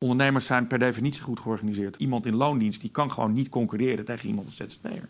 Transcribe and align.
Ondernemers 0.00 0.44
zijn 0.44 0.66
per 0.66 0.78
definitie 0.78 1.22
goed 1.22 1.40
georganiseerd. 1.40 1.96
Iemand 1.96 2.26
in 2.26 2.34
loondienst 2.34 2.80
die 2.80 2.90
kan 2.90 3.12
gewoon 3.12 3.32
niet 3.32 3.48
concurreren 3.48 4.04
tegen 4.04 4.28
iemand 4.28 4.46
als 4.46 4.56
ZZP'er. 4.56 5.08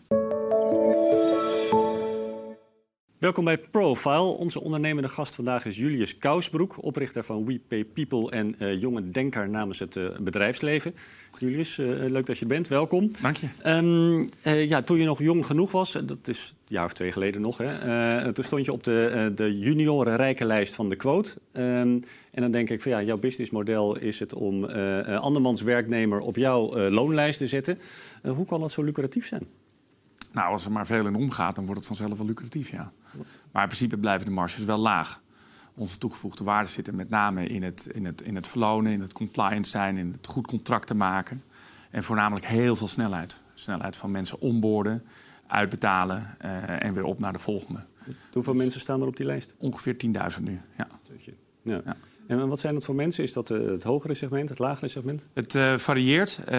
Welkom 3.19 3.45
bij 3.45 3.57
Profile. 3.57 4.21
Onze 4.21 4.61
ondernemende 4.61 5.09
gast 5.09 5.35
vandaag 5.35 5.65
is 5.65 5.77
Julius 5.77 6.17
Kousbroek, 6.17 6.83
oprichter 6.83 7.23
van 7.23 7.45
We 7.45 7.59
Pay 7.67 7.85
People 7.85 8.31
en 8.31 8.55
uh, 8.59 8.81
jonge 8.81 9.11
denker 9.11 9.49
namens 9.49 9.79
het 9.79 9.95
uh, 9.95 10.07
bedrijfsleven. 10.19 10.95
Julius, 11.39 11.77
uh, 11.77 12.09
leuk 12.09 12.25
dat 12.25 12.37
je 12.37 12.45
bent. 12.45 12.67
Welkom. 12.67 13.11
Dank 13.21 13.35
je. 13.35 13.47
Um, 13.65 14.29
ja, 14.67 14.81
toen 14.81 14.99
je 14.99 15.05
nog 15.05 15.19
jong 15.19 15.45
genoeg 15.45 15.71
was, 15.71 15.91
dat 15.91 16.27
is 16.27 16.55
een 16.57 16.75
jaar 16.75 16.85
of 16.85 16.93
twee 16.93 17.11
geleden 17.11 17.41
nog, 17.41 17.57
hè, 17.57 18.33
toen 18.33 18.43
stond 18.43 18.65
je 18.65 18.71
op 18.71 18.83
de, 18.83 19.31
de 19.35 19.59
junioren 19.59 20.15
rijkenlijst 20.15 20.75
van 20.75 20.89
de 20.89 20.95
quote. 20.95 21.29
Um, 21.53 22.03
en 22.31 22.41
dan 22.41 22.51
denk 22.51 22.69
ik 22.69 22.81
van 22.81 22.91
ja, 22.91 23.01
jouw 23.01 23.17
businessmodel 23.17 23.97
is 23.97 24.19
het 24.19 24.33
om 24.33 24.65
andermans 25.05 25.61
werknemer 25.61 26.19
op 26.19 26.35
jouw 26.35 26.89
loonlijst 26.89 27.37
te 27.37 27.47
zetten. 27.47 27.79
hoe 28.23 28.45
kan 28.45 28.59
dat 28.59 28.71
zo 28.71 28.83
lucratief 28.83 29.27
zijn? 29.27 29.47
Nou, 30.31 30.51
als 30.51 30.65
er 30.65 30.71
maar 30.71 30.85
veel 30.85 31.05
in 31.05 31.15
omgaat, 31.15 31.55
dan 31.55 31.65
wordt 31.65 31.79
het 31.79 31.97
vanzelf 31.97 32.17
wel 32.17 32.27
lucratief, 32.27 32.69
ja. 32.69 32.91
Maar 33.51 33.61
in 33.61 33.67
principe 33.69 33.97
blijven 33.97 34.25
de 34.25 34.31
marges 34.31 34.63
wel 34.63 34.77
laag. 34.77 35.21
Onze 35.73 35.97
toegevoegde 35.97 36.43
waarde 36.43 36.69
zitten 36.69 36.95
met 36.95 37.09
name 37.09 37.47
in 37.47 37.63
het, 37.63 37.87
in, 37.91 38.05
het, 38.05 38.21
in 38.21 38.35
het 38.35 38.47
verlonen, 38.47 38.91
in 38.91 39.01
het 39.01 39.13
compliance 39.13 39.71
zijn, 39.71 39.97
in 39.97 40.11
het 40.11 40.27
goed 40.27 40.47
contract 40.47 40.93
maken. 40.93 41.43
En 41.89 42.03
voornamelijk 42.03 42.45
heel 42.45 42.75
veel 42.75 42.87
snelheid. 42.87 43.35
Snelheid 43.53 43.97
van 43.97 44.11
mensen 44.11 44.39
onboorden, 44.41 45.03
uitbetalen 45.47 46.35
uh, 46.45 46.83
en 46.83 46.93
weer 46.93 47.03
op 47.03 47.19
naar 47.19 47.33
de 47.33 47.39
volgende. 47.39 47.85
Hoeveel 48.33 48.53
dus 48.53 48.61
mensen 48.61 48.81
staan 48.81 49.01
er 49.01 49.07
op 49.07 49.17
die 49.17 49.25
lijst? 49.25 49.55
Ongeveer 49.57 49.95
10.000 50.37 50.43
nu, 50.43 50.61
ja. 50.77 50.87
ja. 51.61 51.81
ja. 51.85 51.95
En 52.29 52.47
wat 52.47 52.59
zijn 52.59 52.73
dat 52.73 52.85
voor 52.85 52.95
mensen? 52.95 53.23
Is 53.23 53.33
dat 53.33 53.51
eh, 53.51 53.65
het 53.65 53.83
hogere 53.83 54.13
segment, 54.13 54.49
het 54.49 54.59
lagere 54.59 54.87
segment? 54.87 55.25
Het 55.33 55.55
uh, 55.55 55.77
varieert. 55.77 56.39
Uh, 56.49 56.53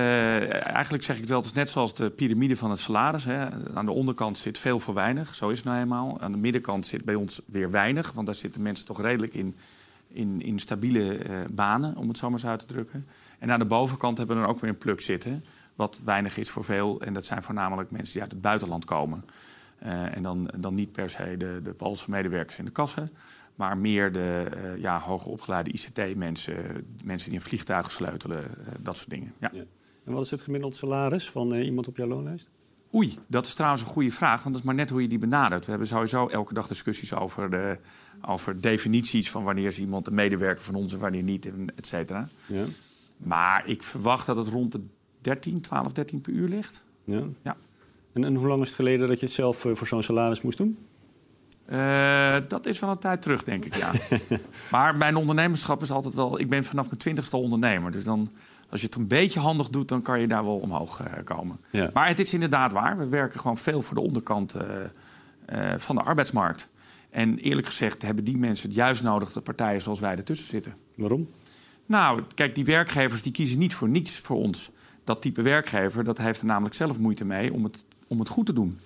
eigenlijk 0.75 1.05
zeg 1.05 1.19
ik 1.19 1.25
wel, 1.25 1.37
het 1.37 1.47
is 1.47 1.53
net 1.53 1.69
zoals 1.69 1.95
de 1.95 2.11
piramide 2.11 2.57
van 2.57 2.71
het 2.71 2.79
salaris. 2.79 3.25
Hè. 3.25 3.49
Aan 3.75 3.85
de 3.85 3.93
onderkant 3.93 4.39
zit 4.39 4.59
veel 4.59 4.81
voor 4.81 4.95
weinig, 4.95 5.35
zo 5.35 5.49
is 5.49 5.57
het 5.57 5.67
nou 5.67 5.81
eenmaal. 5.81 6.21
Aan 6.21 6.33
de 6.33 6.39
middenkant 6.39 6.87
zit 6.87 7.05
bij 7.05 7.15
ons 7.15 7.41
weer 7.47 7.71
weinig, 7.71 8.13
want 8.13 8.27
daar 8.27 8.35
zitten 8.35 8.63
mensen 8.63 8.87
toch 8.87 9.01
redelijk 9.01 9.35
in, 9.35 9.55
in, 10.09 10.43
in 10.43 10.59
stabiele 10.59 11.19
banen, 11.51 11.97
om 11.97 12.09
het 12.09 12.19
zo 12.19 12.31
maar 12.31 12.41
uit 12.45 12.61
te 12.61 12.67
drukken. 12.67 13.07
En 13.39 13.51
aan 13.51 13.59
de 13.59 13.65
bovenkant 13.65 14.19
hebben 14.19 14.37
we 14.37 14.43
dan 14.43 14.51
ook 14.51 14.61
weer 14.61 14.71
een 14.71 14.79
pluk 14.79 15.01
zitten, 15.01 15.45
wat 15.75 16.01
weinig 16.05 16.37
is 16.37 16.51
voor 16.51 16.65
veel. 16.65 17.01
En 17.01 17.13
dat 17.13 17.25
zijn 17.25 17.43
voornamelijk 17.43 17.91
mensen 17.91 18.13
die 18.13 18.23
uit 18.23 18.31
het 18.31 18.41
buitenland 18.41 18.85
komen. 18.85 19.25
en 20.13 20.23
dan, 20.23 20.51
dan 20.57 20.75
niet 20.75 20.93
per 20.93 21.11
se 21.11 21.37
de, 21.37 21.61
de 21.63 21.73
Poolse 21.73 22.11
medewerkers 22.11 22.59
in 22.59 22.65
de 22.65 22.71
kassen 22.71 23.11
maar 23.55 23.79
meer 23.79 24.13
de 24.13 24.47
uh, 24.55 24.81
ja, 24.81 25.01
hoger 25.01 25.31
opgeleide 25.31 25.71
ICT-mensen, 25.71 26.87
mensen 27.05 27.31
die 27.31 27.39
in 27.39 27.45
vliegtuigen 27.45 27.93
sleutelen, 27.93 28.39
uh, 28.39 28.67
dat 28.81 28.97
soort 28.97 29.11
dingen. 29.11 29.33
Ja. 29.39 29.51
ja. 29.53 29.65
En 30.05 30.13
wat 30.13 30.25
is 30.25 30.31
het 30.31 30.43
gemiddeld 30.43 30.77
salaris 30.77 31.31
van 31.31 31.55
uh, 31.55 31.65
iemand 31.65 31.89
op 31.89 31.97
jouw 31.97 32.07
loonlijst? 32.07 32.51
Oei, 32.95 33.19
dat 33.27 33.47
is 33.47 33.55
trouwens 33.55 33.83
een 33.83 33.89
goede 33.89 34.11
vraag, 34.11 34.43
want 34.43 34.45
dat 34.45 34.55
is 34.55 34.63
maar 34.63 34.75
net 34.75 34.91
hoe 34.91 35.03
je 35.03 35.09
die 35.09 35.19
benadert. 35.19 35.65
We 35.65 35.71
hebben 35.71 35.89
sowieso 35.89 36.29
elke 36.29 36.55
dag 36.55 36.67
discussies 36.67 37.15
over, 37.15 37.51
de, 37.51 37.79
over 38.27 38.61
definities 38.61 39.31
van 39.31 39.45
wanneer 39.45 39.67
is 39.67 39.79
iemand 39.79 40.07
een 40.07 40.15
medewerker 40.15 40.65
van 40.65 40.75
ons 40.75 40.93
en 40.93 40.99
wanneer 40.99 41.23
niet, 41.23 41.51
et 41.75 41.87
cetera. 41.87 42.29
Ja. 42.47 42.65
Maar 43.17 43.69
ik 43.69 43.83
verwacht 43.83 44.27
dat 44.27 44.37
het 44.37 44.49
rond 44.49 44.73
de 44.73 44.81
13, 45.21 45.61
12, 45.61 45.93
13 45.93 46.21
per 46.21 46.33
uur 46.33 46.49
ligt. 46.49 46.85
Ja. 47.05 47.23
ja. 47.43 47.57
En, 48.13 48.25
en 48.25 48.35
hoe 48.35 48.47
lang 48.47 48.63
is 48.63 48.69
het 48.69 48.77
geleden 48.77 49.09
dat 49.09 49.21
je 49.21 49.27
het 49.27 49.35
zelf 49.35 49.57
voor 49.57 49.87
zo'n 49.87 50.03
salaris 50.03 50.43
moest 50.43 50.59
doen? 50.59 50.79
Uh, 51.73 52.37
dat 52.49 52.67
is 52.67 52.79
wel 52.79 52.91
een 52.91 52.99
tijd 52.99 53.23
terug, 53.23 53.43
denk 53.43 53.65
ik, 53.65 53.75
ja. 53.77 53.93
maar 54.71 54.97
mijn 54.97 55.17
ondernemerschap 55.17 55.83
is 55.83 55.91
altijd 55.91 56.15
wel... 56.15 56.41
Ik 56.41 56.49
ben 56.49 56.65
vanaf 56.65 56.87
mijn 56.87 56.99
twintigste 56.99 57.37
ondernemer. 57.37 57.93
Dus 57.93 58.05
dan, 58.05 58.31
als 58.71 58.81
je 58.81 58.87
het 58.87 58.95
een 58.95 59.07
beetje 59.07 59.41
handig 59.41 59.69
doet, 59.69 59.89
dan 59.89 60.03
kan 60.03 60.21
je 60.21 60.27
daar 60.27 60.45
wel 60.45 60.59
omhoog 60.59 61.01
uh, 61.01 61.07
komen. 61.25 61.61
Ja. 61.71 61.91
Maar 61.93 62.09
het 62.09 62.19
is 62.19 62.35
inderdaad 62.35 62.73
waar. 62.73 62.99
We 62.99 63.09
werken 63.09 63.41
gewoon 63.41 63.59
veel 63.59 63.83
voor 63.83 63.95
de 63.95 64.01
onderkant 64.01 64.57
uh, 64.57 65.73
van 65.77 65.97
de 65.97 66.03
arbeidsmarkt. 66.03 66.69
En 67.11 67.39
eerlijk 67.39 67.67
gezegd 67.67 68.03
hebben 68.03 68.25
die 68.25 68.37
mensen 68.37 68.69
het 68.69 68.77
juist 68.77 69.03
nodig... 69.03 69.33
de 69.33 69.41
partijen 69.41 69.83
zoals 69.83 70.01
wij 70.01 70.17
ertussen 70.17 70.47
zitten. 70.47 70.75
Waarom? 70.95 71.29
Nou, 71.87 72.23
kijk, 72.35 72.55
die 72.55 72.65
werkgevers 72.65 73.23
die 73.23 73.33
kiezen 73.33 73.59
niet 73.59 73.75
voor 73.75 73.89
niets 73.89 74.19
voor 74.19 74.37
ons. 74.37 74.71
Dat 75.05 75.23
type 75.23 75.43
werkgever, 75.43 76.05
dat 76.05 76.19
heeft 76.19 76.41
er 76.41 76.47
namelijk 76.47 76.75
zelf 76.75 76.99
moeite 76.99 77.25
mee 77.25 77.53
om 77.53 77.65
het, 77.65 77.85
om 78.07 78.19
het 78.19 78.29
goed 78.29 78.47
te 78.47 78.53
doen. 78.53 78.79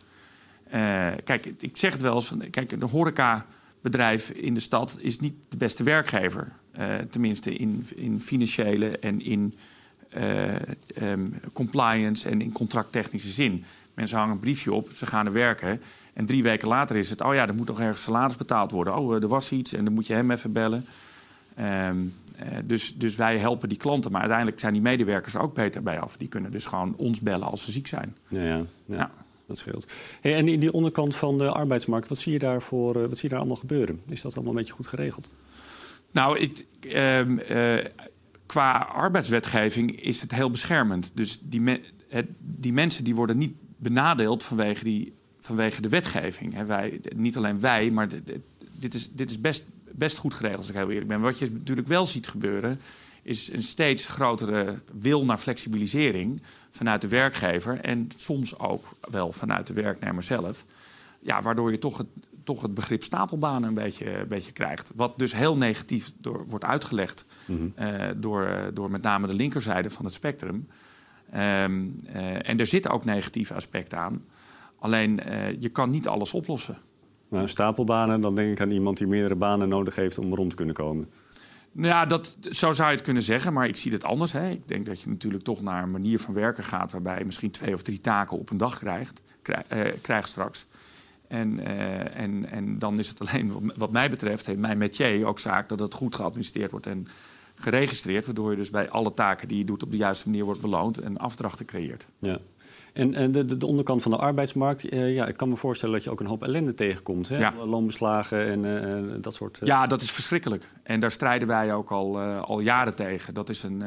Uh, 0.67 1.09
kijk, 1.25 1.53
ik 1.59 1.77
zeg 1.77 1.93
het 1.93 2.03
wel 2.03 2.15
eens, 2.15 2.33
kijk, 2.51 2.73
een 2.73 2.83
horecabedrijf 2.83 4.31
in 4.31 4.55
de 4.55 4.61
stad 4.61 4.99
is 5.01 5.21
niet 5.21 5.35
de 5.49 5.57
beste 5.57 5.83
werkgever. 5.83 6.53
Uh, 6.79 6.95
tenminste 7.11 7.55
in, 7.55 7.87
in 7.95 8.21
financiële 8.21 8.99
en 8.99 9.21
in 9.21 9.55
uh, 10.17 10.55
um, 11.03 11.41
compliance 11.53 12.29
en 12.29 12.41
in 12.41 12.53
contracttechnische 12.53 13.31
zin. 13.31 13.65
Mensen 13.95 14.19
hangen 14.19 14.35
een 14.35 14.41
briefje 14.41 14.73
op, 14.73 14.91
ze 14.95 15.07
gaan 15.07 15.27
er 15.27 15.33
werken. 15.33 15.81
En 16.13 16.27
drie 16.27 16.43
weken 16.43 16.69
later 16.69 16.97
is 16.97 17.11
het, 17.11 17.21
oh 17.21 17.35
ja, 17.35 17.49
er 17.49 17.55
moet 17.55 17.67
nog 17.67 17.81
ergens 17.81 18.03
salaris 18.03 18.37
betaald 18.37 18.71
worden. 18.71 18.97
Oh, 18.97 19.15
er 19.15 19.29
was 19.29 19.53
iets 19.53 19.73
en 19.73 19.85
dan 19.85 19.95
moet 19.95 20.07
je 20.07 20.15
hem 20.15 20.31
even 20.31 20.53
bellen. 20.53 20.85
Um, 21.61 22.15
dus, 22.65 22.95
dus 22.97 23.17
wij 23.17 23.39
helpen 23.39 23.69
die 23.69 23.79
klanten. 23.79 24.11
Maar 24.11 24.21
uiteindelijk 24.21 24.61
zijn 24.61 24.73
die 24.73 24.83
medewerkers 24.83 25.35
er 25.35 25.41
ook 25.41 25.55
beter 25.55 25.83
bij 25.83 26.01
af. 26.01 26.17
Die 26.17 26.29
kunnen 26.29 26.51
dus 26.51 26.65
gewoon 26.65 26.95
ons 26.97 27.21
bellen 27.21 27.47
als 27.47 27.65
ze 27.65 27.71
ziek 27.71 27.87
zijn. 27.87 28.17
Ja, 28.29 28.47
ja, 28.47 28.63
ja. 28.85 28.97
ja 28.97 29.11
en 30.21 30.49
in 30.49 30.61
die 30.61 30.73
onderkant 30.73 31.17
van 31.17 31.39
de 31.39 31.49
arbeidsmarkt, 31.49 32.09
wat 32.09 32.19
zie 32.19 32.33
je 32.33 32.39
daar, 32.39 32.63
voor, 32.63 32.97
uh, 32.97 33.03
wat 33.03 33.13
zie 33.13 33.23
je 33.23 33.29
daar 33.29 33.39
allemaal 33.39 33.57
gebeuren? 33.57 34.01
Is 34.09 34.21
dat 34.21 34.35
allemaal 34.35 34.53
een 34.53 34.59
beetje 34.59 34.75
goed 34.75 34.87
geregeld? 34.87 35.29
Nou, 36.11 36.39
ik, 36.39 36.65
uh, 36.83 37.21
uh, 37.21 37.85
qua 38.47 38.73
arbeidswetgeving 38.73 40.01
is 40.01 40.21
het 40.21 40.35
heel 40.35 40.51
beschermend. 40.51 41.11
Dus 41.15 41.39
die, 41.43 41.81
het, 42.09 42.27
die 42.39 42.73
mensen 42.73 43.05
die 43.05 43.15
worden 43.15 43.39
niet 43.39 43.55
benadeeld 43.77 44.43
vanwege, 44.43 44.85
die, 44.85 45.13
vanwege 45.41 45.81
de 45.81 45.89
wetgeving. 45.89 46.55
He, 46.55 46.65
wij, 46.65 47.01
niet 47.17 47.37
alleen 47.37 47.61
wij, 47.61 47.91
maar 47.91 48.09
dit 48.79 48.95
is, 48.95 49.11
dit 49.13 49.31
is 49.31 49.41
best, 49.41 49.67
best 49.93 50.17
goed 50.17 50.35
geregeld, 50.35 50.61
als 50.61 50.69
ik 50.69 50.75
heel 50.75 50.91
eerlijk 50.91 51.09
ben. 51.09 51.21
Wat 51.21 51.39
je 51.39 51.51
natuurlijk 51.53 51.89
wel 51.89 52.07
ziet 52.07 52.27
gebeuren, 52.27 52.81
is 53.25 53.53
een 53.53 53.63
steeds 53.63 54.07
grotere 54.07 54.79
wil 54.93 55.25
naar 55.25 55.39
flexibilisering 55.39 56.43
vanuit 56.71 57.01
de 57.01 57.09
werkgever 57.09 57.81
en 57.81 58.09
soms 58.17 58.59
ook 58.59 58.85
wel 59.11 59.33
vanuit 59.33 59.67
de 59.67 59.73
werknemer 59.73 60.23
zelf. 60.23 60.65
Ja, 61.21 61.43
waardoor 61.43 61.71
je 61.71 61.79
toch 61.79 61.99
het, 61.99 62.07
toch 62.45 62.63
het 62.63 62.75
begrip 62.75 63.03
stapelbanen 63.03 63.69
een 63.69 63.75
beetje, 63.75 64.19
een 64.19 64.29
beetje 64.29 64.53
krijgt. 64.53 64.93
Wat 64.95 65.19
dus 65.19 65.35
heel 65.35 65.57
negatief 65.57 66.13
door, 66.19 66.47
wordt 66.49 66.65
uitgelegd 66.65 67.25
mm 67.47 67.73
-hmm. 67.77 67.87
uh, 67.87 68.11
door, 68.17 68.71
door 68.75 68.91
met 68.91 69.03
name 69.03 69.27
de 69.27 69.35
linkerzijde 69.35 69.91
van 69.91 70.05
het 70.05 70.15
spectrum. 70.15 70.69
Um, 71.35 72.01
uh, 72.07 72.49
en 72.49 72.59
er 72.59 72.67
zitten 72.67 72.91
ook 72.91 73.05
negatieve 73.05 73.55
aspecten 73.55 73.99
aan. 73.99 74.25
Alleen 74.79 75.21
uh, 75.29 75.61
je 75.61 75.69
kan 75.69 75.91
niet 75.91 76.09
alles 76.09 76.33
oplossen. 76.33 76.77
Nou, 77.29 77.49
stapelbanen, 77.49 78.21
dan 78.21 78.35
denk 78.35 78.51
ik 78.51 78.61
aan 78.61 78.71
iemand 78.71 78.99
die 78.99 79.07
meerdere 79.07 79.35
banen 79.35 79.69
nodig 79.69 79.95
heeft 79.95 80.19
om 80.19 80.35
rond 80.35 80.51
te 80.51 80.57
kunnen 80.57 80.75
komen. 80.75 81.09
Nou 81.77 81.89
ja, 81.89 82.07
dat, 82.07 82.37
zo 82.51 82.73
zou 82.73 82.89
je 82.89 82.95
het 82.95 83.05
kunnen 83.05 83.23
zeggen, 83.23 83.53
maar 83.53 83.67
ik 83.69 83.77
zie 83.77 83.93
het 83.93 84.05
anders. 84.05 84.33
Hè. 84.33 84.51
Ik 84.51 84.69
denk 84.69 84.87
dat 84.87 85.01
je 85.01 85.09
natuurlijk 85.09 85.45
toch 85.45 85.63
naar 85.63 85.83
een 85.83 85.91
manier 85.91 86.19
van 86.19 86.35
werken 86.35 86.65
gaat... 86.65 86.93
waarbij 86.93 87.19
je 87.19 87.25
misschien 87.25 87.51
twee 87.51 87.75
of 87.75 87.83
drie 87.83 88.01
taken 88.01 88.39
op 88.39 88.51
een 88.51 88.57
dag 88.57 88.79
krijgt, 88.79 89.21
krijg, 89.43 89.65
uh, 89.73 89.93
krijgt 90.03 90.29
straks. 90.29 90.67
En, 91.29 91.59
uh, 91.59 92.19
en, 92.19 92.51
en 92.51 92.79
dan 92.79 92.99
is 92.99 93.09
het 93.09 93.21
alleen, 93.21 93.73
wat 93.77 93.91
mij 93.91 94.11
betreft, 94.11 94.47
heeft 94.47 94.59
mijn 94.59 94.79
métier 94.79 95.27
ook 95.27 95.39
zaak... 95.39 95.69
dat 95.69 95.79
het 95.79 95.95
goed 95.95 96.15
geadministreerd 96.15 96.71
wordt 96.71 96.87
en 96.87 97.09
geregistreerd... 97.55 98.27
waardoor 98.27 98.51
je 98.51 98.57
dus 98.57 98.71
bij 98.71 98.91
alle 98.91 99.15
taken 99.15 99.49
die 99.49 99.59
je 99.59 99.65
doet 99.65 99.83
op 99.83 99.91
de 99.91 99.97
juiste 99.97 100.29
manier 100.29 100.45
wordt 100.45 100.61
beloond... 100.61 100.99
en 100.99 101.17
afdrachten 101.17 101.67
creëert. 101.67 102.07
Ja. 102.19 102.39
En, 102.93 103.15
en 103.15 103.33
de, 103.33 103.57
de, 103.57 103.67
onderkant 103.67 104.03
van 104.03 104.11
de 104.11 104.19
arbeidsmarkt, 104.19 104.93
uh, 104.93 105.15
ja, 105.15 105.27
ik 105.27 105.37
kan 105.37 105.49
me 105.49 105.57
voorstellen 105.57 105.95
dat 105.95 106.05
je 106.05 106.11
ook 106.11 106.21
een 106.21 106.27
hoop 106.27 106.43
ellende 106.43 106.75
tegenkomt. 106.75 107.29
Hè? 107.29 107.39
Ja. 107.39 107.55
Loonbeslagen 107.65 108.47
en 108.47 108.65
uh, 108.65 109.15
dat 109.21 109.35
soort. 109.35 109.61
Uh... 109.61 109.69
Ja, 109.69 109.87
dat 109.87 110.03
is 110.03 110.11
verschrikkelijk. 110.11 110.71
En 110.83 111.01
daar 111.01 111.11
strijden 111.11 111.49
wij 111.49 111.75
ook 111.75 111.91
al, 111.91 112.19
al 112.21 112.61
jaren 112.61 112.95
tegen. 112.95 113.35
Dat 113.35 113.49
is 113.49 113.63
een. 113.63 113.83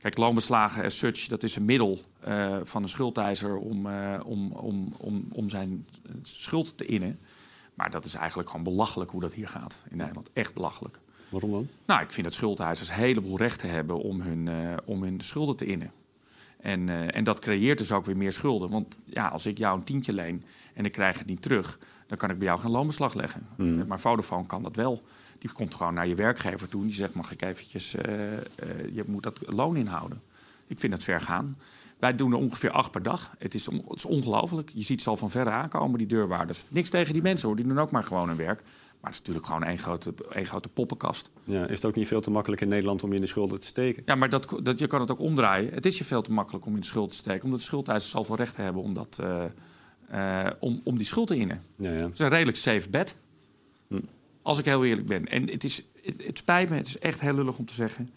Kijk, 0.00 0.16
loonbeslagen 0.16 0.84
as 0.84 0.98
such, 0.98 1.26
dat 1.26 1.42
is 1.42 1.56
een 1.56 1.64
middel 1.64 2.00
van 2.62 2.82
een 2.82 2.88
schuldeiser 2.88 3.56
om, 3.56 3.86
om, 4.24 4.52
om, 4.52 4.92
om, 4.96 5.28
om 5.32 5.48
zijn 5.48 5.86
schuld 6.22 6.76
te 6.76 6.84
innen. 6.84 7.18
Maar 7.74 7.90
dat 7.90 8.04
is 8.04 8.14
eigenlijk 8.14 8.48
gewoon 8.48 8.64
belachelijk 8.64 9.10
hoe 9.10 9.20
dat 9.20 9.34
hier 9.34 9.48
gaat 9.48 9.76
in 9.90 9.96
Nederland. 9.96 10.30
Echt 10.32 10.54
belachelijk. 10.54 11.00
Waarom 11.28 11.50
dan? 11.50 11.68
Nou, 11.86 12.02
ik 12.02 12.10
vind 12.10 12.26
dat 12.26 12.34
schuldeisers 12.34 12.88
een 12.88 12.94
heleboel 12.94 13.36
rechten 13.36 13.70
hebben 13.70 14.00
om 14.00 14.20
hun, 14.20 14.48
om 14.84 15.02
hun 15.02 15.20
schulden 15.20 15.56
te 15.56 15.66
innen. 15.66 15.92
En, 16.60 16.88
uh, 16.88 17.16
en 17.16 17.24
dat 17.24 17.38
creëert 17.38 17.78
dus 17.78 17.92
ook 17.92 18.04
weer 18.04 18.16
meer 18.16 18.32
schulden. 18.32 18.70
Want 18.70 18.98
ja, 19.04 19.28
als 19.28 19.46
ik 19.46 19.58
jou 19.58 19.78
een 19.78 19.84
tientje 19.84 20.12
leen 20.12 20.44
en 20.74 20.84
ik 20.84 20.92
krijg 20.92 21.18
het 21.18 21.26
niet 21.26 21.42
terug, 21.42 21.78
dan 22.06 22.18
kan 22.18 22.30
ik 22.30 22.38
bij 22.38 22.46
jou 22.46 22.60
geen 22.60 22.70
loonbeslag 22.70 23.14
leggen. 23.14 23.46
Mm. 23.56 23.86
Maar 23.86 24.00
Vodafone 24.00 24.46
kan 24.46 24.62
dat 24.62 24.76
wel. 24.76 25.02
Die 25.38 25.52
komt 25.52 25.74
gewoon 25.74 25.94
naar 25.94 26.06
je 26.06 26.14
werkgever 26.14 26.68
toe 26.68 26.80
en 26.80 26.86
die 26.86 26.96
zegt: 26.96 27.14
Mag 27.14 27.32
ik 27.32 27.42
eventjes, 27.42 27.94
uh, 27.94 28.02
je 28.92 29.02
moet 29.06 29.22
dat 29.22 29.40
loon 29.46 29.76
inhouden. 29.76 30.22
Ik 30.66 30.78
vind 30.78 30.92
dat 30.92 31.02
ver 31.02 31.20
gaan. 31.20 31.56
Wij 31.98 32.16
doen 32.16 32.32
er 32.32 32.38
ongeveer 32.38 32.70
acht 32.70 32.90
per 32.90 33.02
dag. 33.02 33.34
Het 33.38 33.54
is, 33.54 33.68
on, 33.68 33.84
het 33.88 33.96
is 33.96 34.04
ongelooflijk. 34.04 34.70
Je 34.74 34.82
ziet 34.82 35.02
ze 35.02 35.10
al 35.10 35.16
van 35.16 35.30
verre 35.30 35.50
aankomen, 35.50 35.98
die 35.98 36.06
deurwaarders. 36.06 36.64
Niks 36.68 36.90
tegen 36.90 37.12
die 37.12 37.22
mensen 37.22 37.46
hoor, 37.48 37.56
die 37.56 37.66
doen 37.66 37.78
ook 37.78 37.90
maar 37.90 38.04
gewoon 38.04 38.28
hun 38.28 38.36
werk. 38.36 38.62
Maar 39.00 39.10
het 39.10 39.20
is 39.20 39.26
natuurlijk 39.26 39.46
gewoon 39.46 39.62
één 39.62 39.78
grote, 39.78 40.14
één 40.32 40.46
grote 40.46 40.68
poppenkast. 40.68 41.30
Ja, 41.44 41.66
is 41.66 41.76
het 41.76 41.84
ook 41.84 41.94
niet 41.94 42.06
veel 42.06 42.20
te 42.20 42.30
makkelijk 42.30 42.62
in 42.62 42.68
Nederland 42.68 43.02
om 43.02 43.08
je 43.08 43.14
in 43.14 43.20
de 43.20 43.26
schulden 43.26 43.60
te 43.60 43.66
steken? 43.66 44.02
Ja, 44.06 44.14
maar 44.14 44.28
dat, 44.28 44.60
dat, 44.62 44.78
je 44.78 44.86
kan 44.86 45.00
het 45.00 45.10
ook 45.10 45.20
omdraaien. 45.20 45.74
Het 45.74 45.86
is 45.86 45.98
je 45.98 46.04
veel 46.04 46.22
te 46.22 46.32
makkelijk 46.32 46.66
om 46.66 46.74
in 46.74 46.80
de 46.80 46.86
schuld 46.86 47.10
te 47.10 47.16
steken. 47.16 47.44
Omdat 47.44 47.58
de 47.58 47.64
schuldeisers 47.64 48.12
zoveel 48.12 48.36
recht 48.36 48.56
hebben 48.56 48.82
om, 48.82 48.94
dat, 48.94 49.18
uh, 49.20 50.46
om, 50.58 50.80
om 50.84 50.96
die 50.96 51.06
schuld 51.06 51.26
te 51.26 51.36
innen. 51.36 51.62
Ja, 51.76 51.92
ja. 51.92 52.02
Het 52.02 52.12
is 52.12 52.18
een 52.18 52.28
redelijk 52.28 52.56
safe 52.56 52.90
bet. 52.90 53.16
Hm. 53.88 54.00
Als 54.42 54.58
ik 54.58 54.64
heel 54.64 54.84
eerlijk 54.84 55.06
ben. 55.06 55.26
En 55.26 55.50
het, 55.50 55.64
is, 55.64 55.84
het, 56.02 56.24
het, 56.26 56.38
spijt 56.38 56.70
me, 56.70 56.76
het 56.76 56.86
is 56.86 56.98
echt 56.98 57.20
heel 57.20 57.34
lullig 57.34 57.58
om 57.58 57.66
te 57.66 57.74
zeggen. 57.74 58.08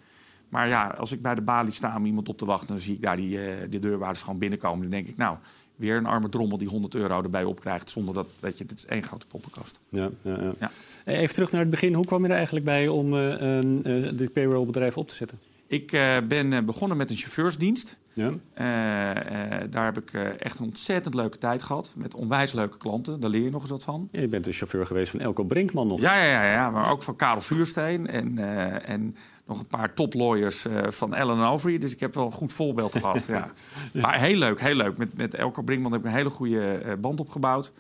Maar 0.50 0.68
ja, 0.68 0.88
als 0.88 1.12
ik 1.12 1.22
bij 1.22 1.36
de 1.36 1.42
balie 1.42 1.72
sta 1.72 1.96
om 1.98 2.06
iemand 2.06 2.30
op 2.30 2.38
te 2.38 2.46
wachten... 2.46 2.68
dan 2.68 2.80
zie 2.80 2.94
ik 2.94 3.02
daar 3.02 3.16
die, 3.16 3.38
uh, 3.38 3.56
die 3.70 3.80
deurwaarders 3.80 4.22
gewoon 4.22 4.40
binnenkomen. 4.40 4.82
Dan 4.82 4.90
denk 4.90 5.08
ik, 5.08 5.18
nou, 5.18 5.38
weer 5.82 5.98
een 5.98 6.06
arme 6.06 6.30
drommel 6.30 6.58
die 6.58 6.68
100 6.68 6.96
euro 6.96 7.24
erbij 7.24 7.44
opkrijgt... 7.44 7.90
zonder 7.90 8.14
dat, 8.14 8.28
weet 8.40 8.58
je, 8.58 8.66
dit 8.66 8.78
is 8.78 8.86
één 8.86 9.04
grote 9.04 9.26
poppenkast. 9.26 9.80
Ja, 9.90 10.10
ja, 10.22 10.42
ja. 10.42 10.54
ja. 10.60 10.72
Even 11.06 11.34
terug 11.34 11.52
naar 11.52 11.62
het 11.62 11.70
begin. 11.70 11.94
Hoe 11.94 12.06
kwam 12.06 12.24
je 12.24 12.30
er 12.30 12.36
eigenlijk 12.36 12.66
bij 12.66 12.88
om 12.88 13.14
uh, 13.14 13.62
uh, 13.62 14.10
dit 14.14 14.34
payrollbedrijf 14.34 14.98
op 14.98 15.08
te 15.08 15.16
zetten? 15.16 15.40
Ik 15.72 15.92
uh, 15.92 16.18
ben 16.28 16.66
begonnen 16.66 16.98
met 16.98 17.10
een 17.10 17.16
chauffeursdienst. 17.16 17.98
Ja. 18.14 18.26
Uh, 18.26 18.34
uh, 18.34 19.58
daar 19.70 19.86
heb 19.86 19.98
ik 19.98 20.14
echt 20.40 20.60
een 20.60 20.66
ontzettend 20.66 21.16
leuke 21.16 21.38
tijd 21.38 21.64
gehad. 21.64 21.94
Met 21.96 22.16
onwijs 22.16 22.52
leuke 22.52 22.78
klanten. 22.78 23.20
Daar 23.20 23.30
leer 23.30 23.44
je 23.44 23.50
nog 23.50 23.62
eens 23.62 23.70
wat 23.70 23.84
van. 23.84 24.10
Ja, 24.12 24.22
je 24.22 24.28
bent 24.28 24.46
de 24.46 24.52
chauffeur 24.52 24.86
geweest 24.86 25.12
van 25.12 25.20
Elko 25.20 25.44
Brinkman 25.44 25.88
nog. 25.88 26.00
Ja, 26.00 26.24
ja, 26.24 26.44
ja, 26.44 26.52
ja 26.52 26.70
maar 26.70 26.92
ook 26.92 27.04
van 27.04 27.16
Karel 27.16 27.42
Vuursteen. 27.42 28.08
En, 28.08 28.38
en 28.86 29.16
nog 29.46 29.60
een 29.60 29.68
paar 29.68 29.94
toplawyers 29.94 30.66
van 30.88 31.16
Ellen 31.16 31.40
Overy. 31.40 31.78
Dus 31.78 31.92
ik 31.92 32.00
heb 32.00 32.14
wel 32.14 32.26
een 32.26 32.32
goed 32.32 32.54
voorbeeld 32.54 32.96
gehad. 32.96 33.26
ja. 33.28 33.52
ja. 33.94 34.02
Maar 34.02 34.20
heel 34.20 34.38
leuk, 34.38 34.60
heel 34.60 34.76
leuk. 34.76 34.98
Met, 34.98 35.18
met 35.18 35.34
Elko 35.34 35.62
Brinkman 35.62 35.92
heb 35.92 36.02
ik 36.02 36.08
een 36.08 36.16
hele 36.16 36.30
goede 36.30 36.98
band 37.00 37.20
opgebouwd. 37.20 37.74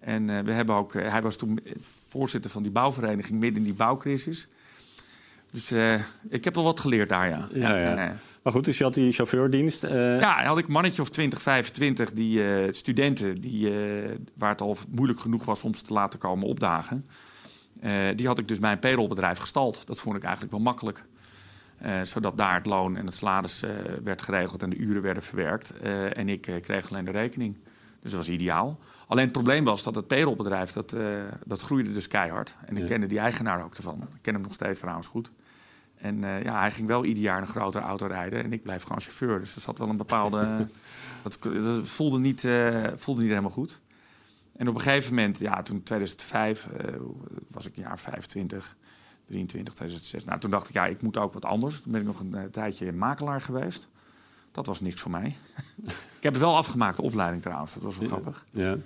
En 0.00 0.44
we 0.44 0.52
hebben 0.52 0.74
ook, 0.74 0.92
hij 0.92 1.22
was 1.22 1.36
toen 1.36 1.60
voorzitter 2.08 2.50
van 2.50 2.62
die 2.62 2.72
bouwvereniging 2.72 3.40
midden 3.40 3.58
in 3.58 3.64
die 3.64 3.74
bouwcrisis. 3.74 4.48
Dus 5.52 5.72
uh, 5.72 5.94
ik 6.28 6.44
heb 6.44 6.54
wel 6.54 6.64
wat 6.64 6.80
geleerd 6.80 7.08
daar, 7.08 7.28
ja. 7.28 7.48
ja, 7.52 7.76
ja. 7.76 8.04
ja. 8.04 8.14
Maar 8.42 8.52
goed, 8.52 8.64
dus 8.64 8.78
je 8.78 8.84
had 8.84 8.94
die 8.94 9.12
chauffeurdienst. 9.12 9.84
Uh... 9.84 10.20
Ja, 10.20 10.44
had 10.44 10.58
ik 10.58 10.66
een 10.66 10.72
mannetje 10.72 11.02
of 11.02 11.08
20, 11.08 11.42
25 11.42 12.12
die 12.12 12.72
studenten, 12.72 13.40
die, 13.40 13.72
waar 14.34 14.50
het 14.50 14.60
al 14.60 14.76
moeilijk 14.88 15.20
genoeg 15.20 15.44
was 15.44 15.62
om 15.62 15.74
ze 15.74 15.82
te 15.82 15.92
laten 15.92 16.18
komen 16.18 16.46
opdagen. 16.46 17.06
die 18.16 18.26
had 18.26 18.38
ik 18.38 18.48
dus 18.48 18.58
bij 18.58 18.72
een 18.72 18.78
payrollbedrijf 18.78 19.38
gestald. 19.38 19.86
Dat 19.86 20.00
vond 20.00 20.16
ik 20.16 20.22
eigenlijk 20.22 20.52
wel 20.52 20.62
makkelijk. 20.62 21.04
zodat 22.02 22.38
daar 22.38 22.54
het 22.54 22.66
loon 22.66 22.96
en 22.96 23.06
het 23.06 23.14
salaris 23.14 23.62
werd 24.04 24.22
geregeld 24.22 24.62
en 24.62 24.70
de 24.70 24.76
uren 24.76 25.02
werden 25.02 25.22
verwerkt. 25.22 25.72
en 26.12 26.28
ik 26.28 26.40
kreeg 26.62 26.90
alleen 26.90 27.04
de 27.04 27.10
rekening. 27.10 27.58
Dus 28.00 28.10
dat 28.10 28.20
was 28.20 28.28
ideaal. 28.28 28.78
Alleen 29.06 29.24
het 29.24 29.32
probleem 29.32 29.64
was 29.64 29.82
dat 29.82 29.94
het 29.94 30.06
payrollbedrijf, 30.06 30.72
dat, 30.72 30.96
dat 31.44 31.60
groeide 31.60 31.92
dus 31.92 32.08
keihard. 32.08 32.56
En 32.66 32.76
ik 32.76 32.86
kende 32.86 33.06
die 33.06 33.18
eigenaar 33.18 33.64
ook 33.64 33.74
ervan. 33.74 34.02
Ik 34.02 34.22
ken 34.22 34.34
hem 34.34 34.42
nog 34.42 34.52
steeds 34.52 34.78
trouwens 34.78 35.06
goed. 35.06 35.30
En 36.02 36.22
uh, 36.22 36.42
ja, 36.42 36.58
hij 36.58 36.70
ging 36.70 36.88
wel 36.88 37.04
ieder 37.04 37.22
jaar 37.22 37.40
een 37.40 37.46
grotere 37.46 37.84
auto 37.84 38.06
rijden. 38.06 38.44
En 38.44 38.52
ik 38.52 38.62
blijf 38.62 38.82
gewoon 38.82 39.00
chauffeur. 39.00 39.38
Dus 39.38 39.54
er 39.54 39.60
zat 39.60 39.78
wel 39.78 39.88
een 39.88 39.96
bepaalde. 39.96 40.66
dat, 41.22 41.38
dat, 41.42 41.88
voelde, 41.88 42.18
niet, 42.18 42.42
uh, 42.42 42.86
voelde 42.94 43.20
niet 43.20 43.30
helemaal 43.30 43.50
goed. 43.50 43.80
En 44.56 44.68
op 44.68 44.74
een 44.74 44.80
gegeven 44.80 45.14
moment, 45.14 45.38
ja, 45.38 45.62
toen 45.62 45.82
2005 45.82 46.68
uh, 46.72 46.88
eh, 46.88 46.94
was 47.48 47.66
ik 47.66 47.76
jaar 47.76 47.98
25, 47.98 48.76
23, 49.26 49.74
2006. 49.74 50.24
Nou, 50.24 50.40
toen 50.40 50.50
dacht 50.50 50.68
ik, 50.68 50.74
ja, 50.74 50.86
ik 50.86 51.02
moet 51.02 51.16
ook 51.16 51.32
wat 51.32 51.44
anders. 51.44 51.80
Toen 51.80 51.92
ben 51.92 52.00
ik 52.00 52.06
nog 52.06 52.20
een 52.20 52.50
tijdje 52.50 52.92
makelaar 52.92 53.40
geweest. 53.40 53.88
Dat 54.52 54.66
was 54.66 54.80
niks 54.80 55.00
voor 55.00 55.10
mij. 55.10 55.36
ik 56.18 56.22
heb 56.22 56.32
het 56.32 56.42
wel 56.42 56.56
afgemaakt, 56.56 56.96
de 56.96 57.02
opleiding 57.02 57.42
trouwens. 57.42 57.74
Dat 57.74 57.82
was 57.82 57.98
wel 57.98 58.08
grappig. 58.08 58.44
Ja. 58.50 58.76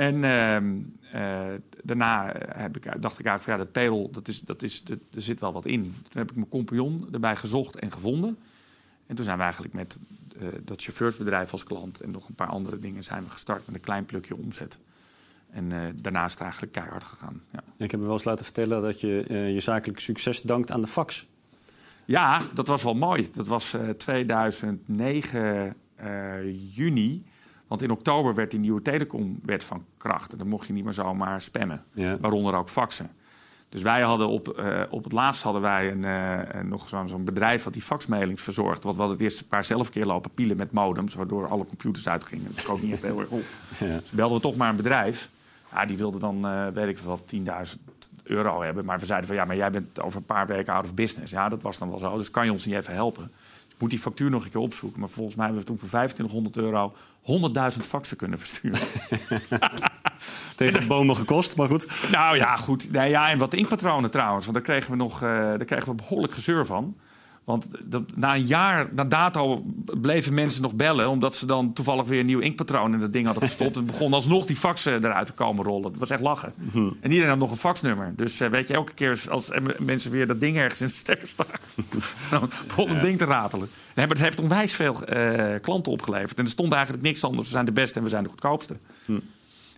En 0.00 0.24
ehm, 0.24 0.78
eh, 1.12 1.54
daarna 1.82 2.34
heb 2.48 2.76
ik, 2.76 2.82
dacht 2.84 3.18
ik 3.18 3.26
eigenlijk 3.26 3.42
van 3.42 3.52
ja, 3.52 3.58
dat 3.58 3.72
payroll, 3.72 4.08
dat 4.10 4.28
is, 4.28 4.40
dat 4.40 4.62
is, 4.62 4.84
dat, 4.84 4.98
er 5.14 5.22
zit 5.22 5.40
wel 5.40 5.52
wat 5.52 5.66
in. 5.66 5.82
Toen 5.82 6.20
heb 6.20 6.30
ik 6.30 6.36
mijn 6.36 6.48
compagnon 6.48 7.08
erbij 7.12 7.36
gezocht 7.36 7.76
en 7.76 7.92
gevonden. 7.92 8.38
En 9.06 9.14
toen 9.14 9.24
zijn 9.24 9.36
we 9.36 9.42
eigenlijk 9.42 9.74
met 9.74 9.98
uh, 10.36 10.48
dat 10.64 10.82
chauffeursbedrijf 10.82 11.52
als 11.52 11.64
klant 11.64 12.00
en 12.00 12.10
nog 12.10 12.28
een 12.28 12.34
paar 12.34 12.48
andere 12.48 12.78
dingen 12.78 13.02
zijn 13.02 13.24
we 13.24 13.30
gestart 13.30 13.66
met 13.66 13.74
een 13.74 13.80
klein 13.80 14.04
plukje 14.04 14.36
omzet. 14.36 14.78
En 15.50 15.70
uh, 15.70 15.82
daarna 15.94 16.24
is 16.24 16.32
het 16.32 16.40
eigenlijk 16.40 16.72
keihard 16.72 17.04
gegaan. 17.04 17.42
Ja. 17.50 17.62
Ik 17.76 17.90
heb 17.90 18.00
me 18.00 18.06
wel 18.06 18.14
eens 18.14 18.24
laten 18.24 18.44
vertellen 18.44 18.82
dat 18.82 19.00
je 19.00 19.24
je 19.54 19.60
zakelijk 19.60 20.00
succes 20.00 20.42
dankt 20.42 20.70
aan 20.70 20.80
de 20.80 20.88
fax. 20.88 21.26
Ja, 22.04 22.42
dat 22.54 22.66
was 22.66 22.82
wel 22.82 22.94
mooi. 22.94 23.28
Dat 23.32 23.46
was 23.46 23.76
2009 23.96 25.76
juni. 26.72 27.24
Want 27.70 27.82
in 27.82 27.90
oktober 27.90 28.34
werd 28.34 28.50
die 28.50 28.60
nieuwe 28.60 28.82
telecomwet 28.82 29.64
van 29.64 29.84
kracht. 29.96 30.32
En 30.32 30.38
dan 30.38 30.48
mocht 30.48 30.66
je 30.66 30.72
niet 30.72 30.84
meer 30.84 30.92
zomaar 30.92 31.40
spammen. 31.40 31.84
Waaronder 32.20 32.54
ook 32.54 32.68
faxen. 32.68 33.10
Dus 33.68 33.82
wij 33.82 34.00
hadden 34.00 34.28
op, 34.28 34.58
uh, 34.58 34.82
op 34.90 35.04
het 35.04 35.12
laatst 35.12 35.42
hadden 35.42 35.62
wij 35.62 35.90
een, 35.90 36.02
uh, 36.02 36.62
nog 36.62 36.88
zo'n 36.88 37.08
zo 37.08 37.18
bedrijf 37.18 37.62
dat 37.62 37.72
die 37.72 37.82
faxmailings 37.82 38.42
verzorgt. 38.42 38.84
Wat 38.84 38.94
we 38.94 38.98
hadden 38.98 39.16
het 39.16 39.26
eerste 39.26 39.46
paar 39.46 39.64
zelf 39.64 39.90
keer 39.90 40.06
lopen 40.06 40.30
pielen 40.30 40.56
met 40.56 40.72
modems, 40.72 41.14
waardoor 41.14 41.48
alle 41.48 41.66
computers 41.66 42.08
uitgingen. 42.08 42.46
Dat 42.54 42.62
schoot 42.62 42.82
niet 42.82 42.92
echt 42.92 43.02
heel 43.02 43.20
erg 43.20 43.28
op. 43.28 43.42
Ja. 43.78 43.98
Dus 43.98 44.10
belden 44.10 44.36
we 44.36 44.42
toch 44.42 44.56
maar 44.56 44.68
een 44.68 44.76
bedrijf. 44.76 45.30
Ja, 45.72 45.86
die 45.86 45.96
wilde 45.96 46.18
dan, 46.18 46.46
uh, 46.46 46.66
weet 46.66 46.88
ik 46.88 46.98
wel, 46.98 47.24
10.000 47.24 47.89
euro 48.30 48.62
hebben. 48.62 48.84
Maar 48.84 48.98
we 48.98 49.06
zeiden 49.06 49.28
van 49.28 49.36
ja, 49.36 49.44
maar 49.44 49.56
jij 49.56 49.70
bent 49.70 50.00
over 50.00 50.18
een 50.18 50.24
paar 50.24 50.46
weken 50.46 50.72
out 50.72 50.84
of 50.84 50.94
business. 50.94 51.32
Ja, 51.32 51.48
dat 51.48 51.62
was 51.62 51.78
dan 51.78 51.88
wel 51.88 51.98
zo. 51.98 52.16
Dus 52.16 52.30
kan 52.30 52.44
je 52.44 52.52
ons 52.52 52.64
niet 52.64 52.74
even 52.74 52.94
helpen? 52.94 53.30
moet 53.80 53.90
die 53.90 53.98
factuur 53.98 54.30
nog 54.30 54.44
een 54.44 54.50
keer 54.50 54.60
opzoeken. 54.60 55.00
Maar 55.00 55.08
volgens 55.08 55.36
mij 55.36 55.44
hebben 55.44 55.62
we 55.62 55.68
toen 55.68 55.78
voor 55.78 55.88
2500 55.88 56.56
euro 56.56 56.94
100.000 57.74 57.86
faxen 57.86 58.16
kunnen 58.16 58.38
versturen. 58.38 58.80
Het 60.50 60.74
heeft 60.74 60.88
bomen 60.88 61.16
gekost, 61.16 61.56
maar 61.56 61.68
goed. 61.68 62.08
Nou 62.10 62.36
ja, 62.36 62.56
goed. 62.56 62.92
Nee, 62.92 63.10
ja, 63.10 63.30
en 63.30 63.38
wat 63.38 63.54
inkpatronen 63.54 64.10
trouwens. 64.10 64.44
Want 64.46 64.56
daar 64.56 64.66
kregen 64.66 64.90
we 64.90 64.96
nog 64.96 65.14
uh, 65.14 65.28
daar 65.30 65.64
kregen 65.64 65.88
we 65.88 65.94
behoorlijk 65.94 66.32
gezeur 66.32 66.66
van. 66.66 66.96
Want 67.50 67.66
dat, 67.84 68.16
na 68.16 68.34
een 68.34 68.46
jaar, 68.46 68.88
na 68.94 69.04
dato, 69.04 69.64
bleven 70.00 70.34
mensen 70.34 70.62
nog 70.62 70.74
bellen... 70.74 71.08
omdat 71.08 71.36
ze 71.36 71.46
dan 71.46 71.72
toevallig 71.72 72.06
weer 72.06 72.20
een 72.20 72.26
nieuw 72.26 72.38
inkpatroon 72.38 72.92
in 72.92 73.00
dat 73.00 73.12
ding 73.12 73.24
hadden 73.24 73.42
gestopt. 73.42 73.76
en 73.76 73.86
begon 73.86 74.12
alsnog 74.12 74.46
die 74.46 74.56
faxen 74.56 75.04
eruit 75.04 75.26
te 75.26 75.32
komen 75.32 75.64
rollen. 75.64 75.90
Dat 75.90 76.00
was 76.00 76.10
echt 76.10 76.20
lachen. 76.20 76.52
Mhm. 76.56 76.88
En 77.00 77.10
iedereen 77.10 77.28
had 77.28 77.38
nog 77.38 77.50
een 77.50 77.56
faxnummer. 77.56 78.12
Dus 78.16 78.40
uh, 78.40 78.48
weet 78.48 78.68
je, 78.68 78.74
elke 78.74 78.94
keer 78.94 79.22
als 79.30 79.50
mensen 79.78 80.10
weer 80.10 80.26
dat 80.26 80.40
ding 80.40 80.56
ergens 80.56 80.80
in 80.80 80.86
de 80.86 80.92
stekker 80.92 81.28
staan... 81.28 81.46
dan 82.30 82.50
begon 82.66 82.88
het 82.88 83.02
ding 83.02 83.18
te 83.18 83.24
ratelen. 83.24 83.68
Nee, 83.94 84.06
maar 84.06 84.16
het 84.16 84.24
heeft 84.24 84.40
onwijs 84.40 84.72
veel 84.72 84.96
uh, 85.12 85.54
klanten 85.60 85.92
opgeleverd. 85.92 86.38
En 86.38 86.44
er 86.44 86.50
stond 86.50 86.72
eigenlijk 86.72 87.02
niks 87.02 87.24
anders. 87.24 87.46
We 87.46 87.52
zijn 87.52 87.64
de 87.64 87.72
beste 87.72 87.98
en 87.98 88.04
we 88.04 88.10
zijn 88.10 88.22
de 88.22 88.28
goedkoopste. 88.28 88.76
Hm. 89.04 89.18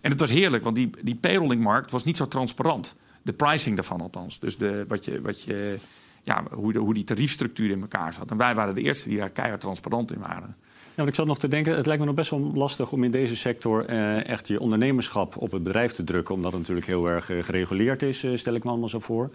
En 0.01 0.11
het 0.11 0.19
was 0.19 0.29
heerlijk, 0.29 0.63
want 0.63 0.75
die, 0.75 0.89
die 1.01 1.15
payrolling-markt 1.15 1.91
was 1.91 2.03
niet 2.03 2.17
zo 2.17 2.27
transparant. 2.27 2.95
De 3.21 3.33
pricing 3.33 3.75
daarvan 3.75 4.01
althans. 4.01 4.39
Dus 4.39 4.57
de, 4.57 4.85
wat 4.87 5.05
je... 5.05 5.21
Wat 5.21 5.41
je 5.41 5.77
ja, 6.23 6.43
hoe, 6.51 6.77
hoe 6.77 6.93
die 6.93 7.03
tariefstructuur 7.03 7.69
in 7.69 7.81
elkaar 7.81 8.13
zat. 8.13 8.31
En 8.31 8.37
wij 8.37 8.55
waren 8.55 8.75
de 8.75 8.81
eerste 8.81 9.09
die 9.09 9.17
daar 9.17 9.29
keihard 9.29 9.61
transparant 9.61 10.11
in 10.11 10.19
waren. 10.19 10.55
Ja, 10.95 10.99
want 10.99 11.09
ik 11.09 11.15
zat 11.15 11.25
nog 11.25 11.39
te 11.39 11.47
denken, 11.47 11.75
het 11.75 11.85
lijkt 11.85 12.01
me 12.01 12.07
nog 12.07 12.15
best 12.15 12.29
wel 12.29 12.51
lastig 12.53 12.91
om 12.91 13.03
in 13.03 13.11
deze 13.11 13.35
sector 13.35 13.85
eh, 13.85 14.27
echt 14.29 14.47
je 14.47 14.59
ondernemerschap 14.59 15.37
op 15.37 15.51
het 15.51 15.63
bedrijf 15.63 15.91
te 15.91 16.03
drukken. 16.03 16.35
Omdat 16.35 16.51
het 16.51 16.59
natuurlijk 16.59 16.87
heel 16.87 17.07
erg 17.07 17.29
uh, 17.29 17.43
gereguleerd 17.43 18.03
is, 18.03 18.23
uh, 18.23 18.35
stel 18.35 18.53
ik 18.53 18.63
me 18.63 18.69
allemaal 18.69 18.89
zo 18.89 18.99
voor. 18.99 19.29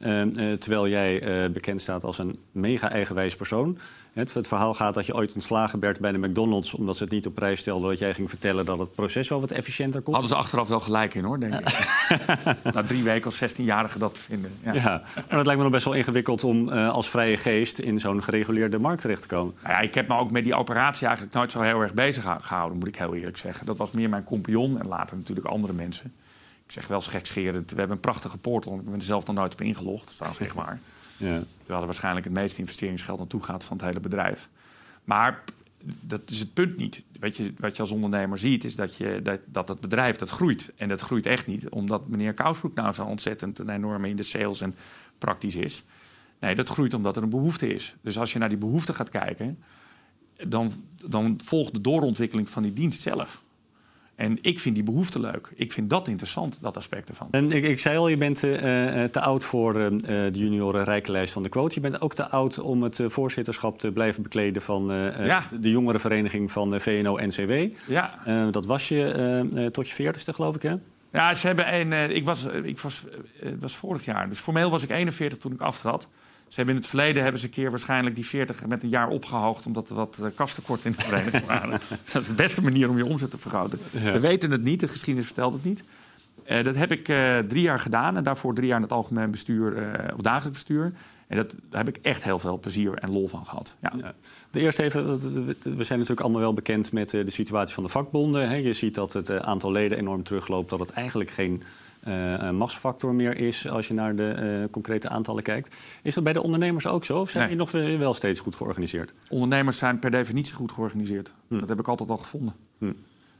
Ehm, 0.00 0.58
terwijl 0.58 0.88
jij 0.88 1.22
bekend 1.52 1.80
staat 1.80 2.04
als 2.04 2.18
een 2.18 2.38
mega 2.52 2.90
eigenwijs 2.90 3.36
persoon. 3.36 3.78
Het, 4.12 4.34
het, 4.34 4.48
verhaal 4.48 4.74
gaat 4.74 4.94
dat 4.94 5.06
je 5.06 5.14
ooit 5.14 5.34
ontslagen 5.34 5.80
werd 5.80 6.00
bij 6.00 6.12
de 6.12 6.18
McDonald's... 6.18 6.74
omdat 6.74 6.96
ze 6.96 7.02
het 7.02 7.12
niet 7.12 7.26
op 7.26 7.34
prijs 7.34 7.60
stelden 7.60 7.88
dat 7.88 7.98
jij 7.98 8.14
ging 8.14 8.28
vertellen... 8.28 8.64
dat 8.64 8.78
het 8.78 8.94
proces 8.94 9.28
wel 9.28 9.40
wat 9.40 9.50
efficiënter 9.50 10.00
kon. 10.00 10.12
Hadden 10.12 10.30
ze 10.30 10.36
achteraf 10.36 10.68
wel 10.68 10.80
gelijk 10.80 11.14
in, 11.14 11.24
hoor, 11.24 11.40
denk 11.40 11.54
ik. 11.54 11.86
Na 12.74 12.82
drie 12.82 13.02
weken 13.02 13.30
of 13.30 13.42
16-jarige 13.42 13.98
dat 13.98 14.18
vinden. 14.18 14.52
Ja. 14.62 14.72
ja, 14.74 15.02
en 15.14 15.36
dat 15.36 15.46
lijkt 15.46 15.56
me 15.56 15.62
nog 15.62 15.70
best 15.70 15.84
wel 15.84 15.94
ingewikkeld 15.94 16.44
om 16.44 16.68
uh, 16.68 16.90
als 16.90 17.10
vrije 17.10 17.36
geest... 17.36 17.78
in 17.78 18.00
zo'n 18.00 18.22
gereguleerde 18.22 18.78
markt 18.78 19.00
terecht 19.00 19.22
te 19.22 19.28
komen. 19.28 19.54
Nou 19.62 19.74
ja, 19.74 19.80
ik 19.80 19.94
heb 19.94 20.08
me 20.08 20.16
ook 20.16 20.30
met 20.30 20.44
die 20.44 20.54
operatie 20.54 21.06
eigenlijk 21.06 21.36
nooit 21.36 21.52
zo 21.52 21.60
heel 21.60 21.80
erg 21.80 21.94
bezig 21.94 22.36
gehouden... 22.40 22.78
moet 22.78 22.88
ik 22.88 22.96
heel 22.96 23.14
eerlijk 23.14 23.36
zeggen. 23.36 23.66
Dat 23.66 23.76
was 23.76 23.90
meer 23.90 24.08
mijn 24.08 24.24
compagnon 24.24 24.80
en 24.80 24.88
later 24.88 25.16
natuurlijk 25.16 25.46
andere 25.46 25.72
mensen. 25.72 26.12
Ik 26.70 26.76
zeg 26.76 26.86
wel 26.86 27.00
gekscherend, 27.00 27.70
we 27.70 27.76
hebben 27.76 27.96
een 27.96 28.02
prachtige 28.02 28.38
portal... 28.38 28.74
ik 28.74 28.84
ben 28.84 28.94
er 28.94 29.02
zelf 29.02 29.26
nog 29.26 29.36
nooit 29.36 29.52
op 29.52 29.60
ingelogd, 29.60 30.00
dat 30.00 30.08
is 30.08 30.14
trouwens 30.14 30.42
echt 30.42 30.54
waar... 30.54 30.80
Ja. 31.16 31.42
Terwijl 31.58 31.80
er 31.80 31.86
waarschijnlijk 31.86 32.24
het 32.24 32.34
meeste 32.34 32.58
investeringsgeld 32.58 33.18
naartoe 33.18 33.42
gaat 33.42 33.64
van 33.64 33.76
het 33.76 33.86
hele 33.86 34.00
bedrijf. 34.00 34.48
Maar 35.04 35.44
dat 36.00 36.30
is 36.30 36.38
het 36.38 36.54
punt 36.54 36.76
niet. 36.76 37.02
Wat 37.20 37.36
je, 37.36 37.52
wat 37.58 37.76
je 37.76 37.82
als 37.82 37.90
ondernemer 37.90 38.38
ziet, 38.38 38.64
is 38.64 38.76
dat, 38.76 38.96
je, 38.96 39.20
dat, 39.22 39.40
dat 39.46 39.68
het 39.68 39.80
bedrijf 39.80 40.16
dat 40.16 40.30
groeit. 40.30 40.72
En 40.76 40.88
dat 40.88 41.00
groeit 41.00 41.26
echt 41.26 41.46
niet 41.46 41.68
omdat 41.68 42.08
meneer 42.08 42.34
Kousbroek 42.34 42.74
nou 42.74 42.92
zo 42.92 43.04
ontzettend 43.04 43.58
een 43.58 43.68
enorme 43.68 44.08
in 44.08 44.16
de 44.16 44.22
sales 44.22 44.60
en 44.60 44.74
praktisch 45.18 45.56
is. 45.56 45.84
Nee, 46.40 46.54
dat 46.54 46.68
groeit 46.68 46.94
omdat 46.94 47.16
er 47.16 47.22
een 47.22 47.28
behoefte 47.28 47.74
is. 47.74 47.94
Dus 48.00 48.18
als 48.18 48.32
je 48.32 48.38
naar 48.38 48.48
die 48.48 48.58
behoefte 48.58 48.94
gaat 48.94 49.10
kijken, 49.10 49.58
dan, 50.46 50.72
dan 51.08 51.40
volgt 51.44 51.72
de 51.72 51.80
doorontwikkeling 51.80 52.48
van 52.48 52.62
die 52.62 52.72
dienst 52.72 53.00
zelf. 53.00 53.42
En 54.20 54.38
ik 54.42 54.60
vind 54.60 54.74
die 54.74 54.84
behoefte 54.84 55.20
leuk. 55.20 55.52
Ik 55.54 55.72
vind 55.72 55.90
dat 55.90 56.08
interessant, 56.08 56.58
dat 56.60 56.76
aspect 56.76 57.08
ervan. 57.08 57.28
En 57.30 57.50
ik, 57.50 57.64
ik 57.64 57.78
zei 57.78 57.96
al, 57.96 58.08
je 58.08 58.16
bent 58.16 58.44
uh, 58.44 58.52
te 59.04 59.20
oud 59.20 59.44
voor 59.44 59.80
uh, 59.80 59.88
de 60.08 60.30
junioren 60.32 60.84
rijkenlijst 60.84 61.32
van 61.32 61.42
de 61.42 61.48
quote. 61.48 61.74
Je 61.74 61.80
bent 61.80 62.00
ook 62.00 62.14
te 62.14 62.28
oud 62.28 62.58
om 62.58 62.82
het 62.82 63.00
voorzitterschap 63.06 63.78
te 63.78 63.92
blijven 63.92 64.22
bekleden 64.22 64.62
van 64.62 64.84
ja. 65.18 65.42
de 65.60 65.70
jongerenvereniging 65.70 66.52
van 66.52 66.80
VNO-NCW. 66.80 67.52
Ja. 67.88 68.14
dat 68.50 68.66
was 68.66 68.88
je 68.88 69.68
tot 69.72 69.88
je 69.88 69.94
veertigste, 69.94 70.32
geloof 70.32 70.54
ik, 70.54 70.62
hè? 70.62 70.74
Ja, 71.12 71.34
ze 71.34 71.46
hebben 71.46 71.74
een. 71.74 71.92
eh, 71.92 72.10
ik 72.10 72.24
was, 72.24 72.44
ik 72.44 72.78
was, 72.78 73.04
eh, 73.40 73.52
was 73.60 73.76
vorig 73.76 74.04
jaar. 74.04 74.28
Dus 74.28 74.38
formeel 74.38 74.70
was 74.70 74.82
ik 74.82 74.90
41 74.90 75.38
toen 75.38 75.52
ik 75.52 75.60
aftrad. 75.60 76.08
Ze 76.50 76.56
hebben 76.56 76.74
in 76.74 76.80
het 76.80 76.90
verleden 76.90 77.22
hebben 77.22 77.40
ze 77.40 77.46
een 77.46 77.52
keer 77.52 77.70
waarschijnlijk 77.70 78.14
die 78.14 78.26
40 78.26 78.66
met 78.66 78.82
een 78.82 78.88
jaar 78.88 79.08
opgehoogd. 79.08 79.66
omdat 79.66 79.90
er 79.90 79.94
wat 79.94 80.22
kastekort 80.34 80.84
in 80.84 80.94
de 80.96 81.02
vereniging 81.02 81.46
waren. 81.46 81.80
dat 82.12 82.22
is 82.22 82.28
de 82.28 82.34
beste 82.34 82.62
manier 82.62 82.88
om 82.88 82.96
je 82.96 83.04
omzet 83.04 83.30
te 83.30 83.38
vergroten. 83.38 83.78
Ja. 83.90 84.12
We 84.12 84.20
weten 84.20 84.50
het 84.50 84.62
niet, 84.62 84.80
de 84.80 84.88
geschiedenis 84.88 85.26
vertelt 85.26 85.54
het 85.54 85.64
niet. 85.64 85.82
Eh, 86.44 86.64
dat 86.64 86.74
heb 86.74 86.92
ik 86.92 87.08
eh, 87.08 87.38
drie 87.38 87.62
jaar 87.62 87.78
gedaan. 87.78 88.16
En 88.16 88.22
daarvoor 88.22 88.54
drie 88.54 88.66
jaar 88.66 88.76
in 88.76 88.82
het 88.82 88.92
algemeen 88.92 89.30
bestuur 89.30 89.72
of 90.14 90.20
dagelijks 90.20 90.58
bestuur. 90.58 90.92
En 91.26 91.36
dat, 91.36 91.54
daar 91.70 91.84
heb 91.84 91.96
ik 91.96 92.04
echt 92.04 92.24
heel 92.24 92.38
veel 92.38 92.58
plezier 92.58 92.94
en 92.94 93.10
lol 93.10 93.28
van 93.28 93.46
gehad. 93.46 93.76
Ja. 93.80 93.92
Ja. 93.96 94.14
De 94.50 94.60
eerste 94.60 94.82
even, 94.82 95.20
we 95.20 95.84
zijn 95.84 95.98
natuurlijk 95.98 96.20
allemaal 96.20 96.40
wel 96.40 96.54
bekend 96.54 96.92
met 96.92 97.10
de 97.10 97.30
situatie 97.30 97.74
van 97.74 97.82
de 97.82 97.88
vakbonden. 97.90 98.48
hè. 98.48 98.54
Je 98.54 98.72
ziet 98.72 98.94
dat 98.94 99.12
het 99.12 99.30
aantal 99.30 99.72
leden 99.72 99.98
enorm 99.98 100.22
terugloopt, 100.22 100.70
dat 100.70 100.80
het 100.80 100.90
eigenlijk 100.90 101.30
geen 101.30 101.62
eh, 102.00 102.32
een 102.38 102.56
machtsfactor 102.56 103.14
meer 103.14 103.36
is 103.36 103.68
als 103.68 103.88
je 103.88 103.94
naar 103.94 104.16
de 104.16 104.26
eh, 104.26 104.70
concrete 104.70 105.08
aantallen 105.08 105.42
kijkt. 105.42 105.76
Is 106.02 106.14
dat 106.14 106.24
bij 106.24 106.32
de 106.32 106.42
ondernemers 106.42 106.86
ook 106.86 107.04
zo? 107.04 107.20
Of 107.20 107.30
zijn 107.30 107.40
Nee. 107.48 107.56
die 107.56 107.58
nog 107.58 107.70
wel 107.70 107.98
wel 107.98 108.14
steeds 108.14 108.40
goed 108.40 108.54
georganiseerd? 108.54 109.12
Ondernemers 109.28 109.76
zijn 109.76 109.98
per 109.98 110.10
definitie 110.10 110.54
goed 110.54 110.72
georganiseerd. 110.72 111.32
Hm. 111.48 111.58
Dat 111.58 111.68
heb 111.68 111.78
ik 111.78 111.88
altijd 111.88 112.10
al 112.10 112.16
gevonden. 112.16 112.54
Hm. 112.78 112.92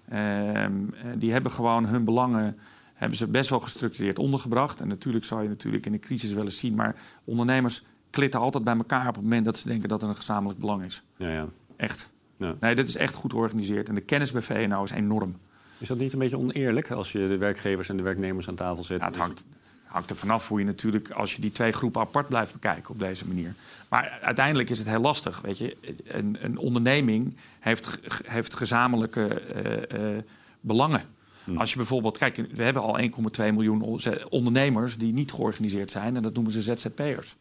Ehm, 0.09 0.13
eh, 0.15 0.71
die 1.17 1.33
hebben 1.33 1.53
gewoon 1.53 1.87
hun 1.87 2.05
belangen 2.05 2.59
hebben 2.95 3.19
ze 3.19 3.27
best 3.27 3.51
wel 3.51 3.61
gestructureerd 3.61 4.19
ondergebracht. 4.19 4.81
En 4.81 4.89
natuurlijk 4.89 5.25
zou 5.25 5.43
je 5.43 5.49
natuurlijk 5.49 5.87
in 5.87 5.93
een 5.93 6.01
crisis 6.01 6.33
wel 6.33 6.45
eens 6.45 6.59
zien, 6.59 6.75
maar 6.75 6.97
ondernemers 7.25 7.85
klitten 8.11 8.41
altijd 8.41 8.65
bij 8.65 8.77
elkaar 8.77 9.09
op 9.09 9.15
het 9.15 9.23
moment 9.23 9.45
dat 9.45 9.59
ze 9.59 9.69
denken 9.69 9.89
dat 9.89 10.03
er 10.03 10.09
een 10.09 10.17
gezamenlijk 10.17 10.59
belang 10.59 10.85
is. 10.85 11.03
Ja, 11.17 11.29
ja. 11.31 11.49
Echt. 11.77 12.11
Ja. 12.37 12.55
Nee, 12.61 12.75
dit 12.75 12.89
is 12.89 12.97
echt 12.97 13.15
goed 13.15 13.33
georganiseerd. 13.33 13.89
En 13.89 13.95
de 13.95 14.01
kennis 14.01 14.33
bij 14.33 14.43
VNO 14.43 14.83
is 14.83 14.91
enorm. 14.91 15.37
Is 15.81 15.89
dat 15.89 15.99
niet 15.99 16.13
een 16.13 16.19
beetje 16.19 16.39
oneerlijk 16.39 16.91
als 16.91 17.13
je 17.13 17.29
de 17.29 17.37
werkgevers 17.37 17.89
en 17.89 17.97
de 17.97 18.03
werknemers 18.03 18.49
aan 18.49 18.55
tafel 18.55 18.83
zet? 18.83 19.01
Ja, 19.01 19.07
het 19.07 19.17
hangt, 19.17 19.45
hangt 19.85 20.11
er 20.11 20.17
vanaf 20.17 20.49
hoe 20.49 20.59
je 20.59 20.65
natuurlijk, 20.65 21.11
als 21.11 21.35
je 21.35 21.41
die 21.41 21.53
twee 21.53 21.73
groepen 21.73 22.01
apart 22.01 22.29
blijft 22.29 22.53
bekijken 22.53 22.91
op 22.91 22.99
deze 22.99 23.27
manier. 23.27 23.55
Maar 23.89 24.19
uiteindelijk 24.23 24.71
is 24.71 24.79
het 24.79 24.89
heel 24.89 25.01
lastig. 25.01 25.41
Weet 25.41 25.59
je, 25.59 25.77
een, 26.05 26.37
een 26.41 26.59
onderneming 26.59 27.37
heeft, 27.61 27.99
heeft 28.25 28.55
gezamenlijke 28.55 29.27
eh, 29.29 30.17
eh, 30.17 30.23
belangen. 30.61 31.03
Hm. 31.45 31.57
Als 31.57 31.71
je 31.71 31.77
bijvoorbeeld, 31.77 32.19
kijk, 32.19 32.37
we 32.37 32.63
hebben 32.63 32.83
al 32.83 33.01
1,2 33.01 33.07
miljoen 33.39 34.01
ondernemers 34.29 34.97
die 34.97 35.13
niet 35.13 35.33
georganiseerd 35.33 35.91
zijn. 35.91 36.17
En 36.17 36.23
dat 36.23 36.35
noemen 36.35 36.53
ze 36.53 36.63
ZZP'ers. 36.63 37.37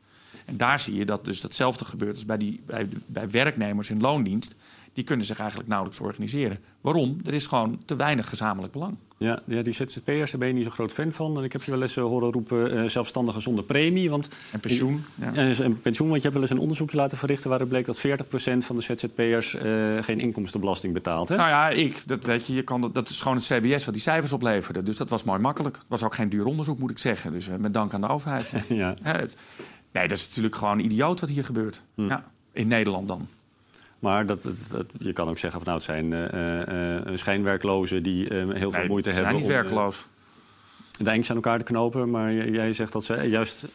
En 0.46 0.58
daar 0.58 0.80
zie 0.80 0.96
je 0.96 1.06
dat 1.06 1.26
dus 1.26 1.42
datzelfde 1.42 1.86
gebeurt 1.86 2.16
als 2.16 2.26
bij, 2.26 2.38
die, 2.38 2.62
bij, 2.66 2.90
bij 3.06 3.30
werknemers 3.30 3.90
in 3.90 4.00
loondienst. 4.00 4.56
Die 5.00 5.08
kunnen 5.08 5.26
zich 5.26 5.40
eigenlijk 5.40 5.70
nauwelijks 5.70 6.02
organiseren. 6.02 6.60
Waarom? 6.82 7.20
Er 7.26 7.34
is 7.34 7.46
gewoon 7.46 7.82
te 7.86 7.96
weinig 7.96 8.30
gezamenlijk 8.30 8.74
belang. 8.74 8.96
Ja, 9.18 9.40
ja, 9.46 9.62
die 9.62 9.74
ZZP'ers, 9.74 10.32
daar 10.32 10.40
ben 10.40 10.48
je 10.48 10.54
niet 10.54 10.64
zo 10.64 10.70
groot 10.70 10.92
fan 10.92 11.12
van. 11.12 11.38
En 11.38 11.44
ik 11.44 11.52
heb 11.52 11.64
je 11.64 11.72
wel 11.72 11.82
eens 11.82 11.98
eh, 11.98 12.04
horen 12.04 12.32
roepen, 12.32 12.78
eh 12.84 12.90
zelfstandigen 12.90 13.42
zonder 13.42 13.64
premie. 13.64 14.10
Want, 14.10 14.30
En 14.52 14.60
pensioen. 14.60 15.04
Ja. 15.16 15.32
een 15.36 15.80
pensioen, 15.80 16.08
want 16.10 16.22
je 16.22 16.28
hebt 16.28 16.34
wel 16.34 16.42
eens 16.42 16.52
een 16.52 16.60
onderzoekje 16.60 16.98
laten 16.98 17.18
verrichten... 17.18 17.50
waaruit 17.50 17.70
bleek 17.70 17.86
dat 17.86 17.98
40% 17.98 18.02
van 18.58 18.76
de 18.76 18.82
ZZP'ers 18.82 19.56
eh, 19.56 20.04
geen 20.04 20.20
inkomstenbelasting 20.20 20.94
betaalt. 20.94 21.30
Hè? 21.30 21.36
Nou 21.36 21.50
ja, 21.50 21.70
ik, 21.70 22.04
dat 22.06 22.24
weet 22.24 22.46
je, 22.46 22.54
je 22.54 22.64
kan, 22.64 22.82
dat- 22.82 22.94
dat 22.94 23.10
is 23.10 23.22
gewoon 23.22 23.38
het 23.38 23.46
CBS 23.46 23.86
wat 23.86 23.94
die 23.94 24.04
cijfers 24.04 24.32
opleverde. 24.32 24.84
Dus 24.84 24.98
dat 24.98 25.10
was 25.10 25.24
mooi 25.24 25.40
makkelijk. 25.40 25.76
Het 25.76 25.86
was 25.88 26.04
ook 26.04 26.16
geen 26.16 26.30
duur 26.30 26.46
onderzoek, 26.46 26.80
moet 26.80 26.92
ik 26.92 26.98
zeggen. 27.00 27.32
Dus 27.32 27.48
met 27.60 27.74
dank 27.74 27.94
aan 27.94 28.02
de 28.02 28.08
overheid. 28.08 28.50
ja. 28.70 28.96
Nee, 29.92 30.08
dat 30.08 30.18
is 30.18 30.28
natuurlijk 30.28 30.56
gewoon 30.56 30.80
idioot 30.80 31.20
wat 31.20 31.30
hier 31.30 31.44
gebeurt. 31.46 31.82
Hm. 31.96 32.08
Ja, 32.08 32.24
in 32.52 32.68
Nederland 32.68 33.08
dan. 33.08 33.28
Maar 34.00 34.26
dat, 34.26 34.50
je 35.00 35.14
kan 35.14 35.28
ook 35.28 35.38
zeggen 35.38 35.62
van 35.64 35.74
nou, 35.74 35.78
het 35.78 35.86
zijn 35.86 36.14
eh, 36.14 36.98
eh, 36.98 37.16
schijnwerklozen 37.16 38.04
die 38.04 38.34
heel 38.34 38.56
veel 38.56 38.72
Nee, 38.72 38.88
moeite 38.88 39.10
ze 39.10 39.16
hebben 39.16 39.40
zijn 39.40 39.48
niet 39.48 39.58
om 39.58 39.62
werkloos. 39.64 40.06
de 40.98 41.10
eindjes 41.10 41.30
aan 41.30 41.36
elkaar 41.36 41.58
te 41.58 41.64
knopen. 41.64 42.10
Maar 42.10 42.34
jij 42.34 42.72
zegt 42.72 42.94
dat 42.94 43.04
ze 43.04 43.16
juist. 43.30 43.66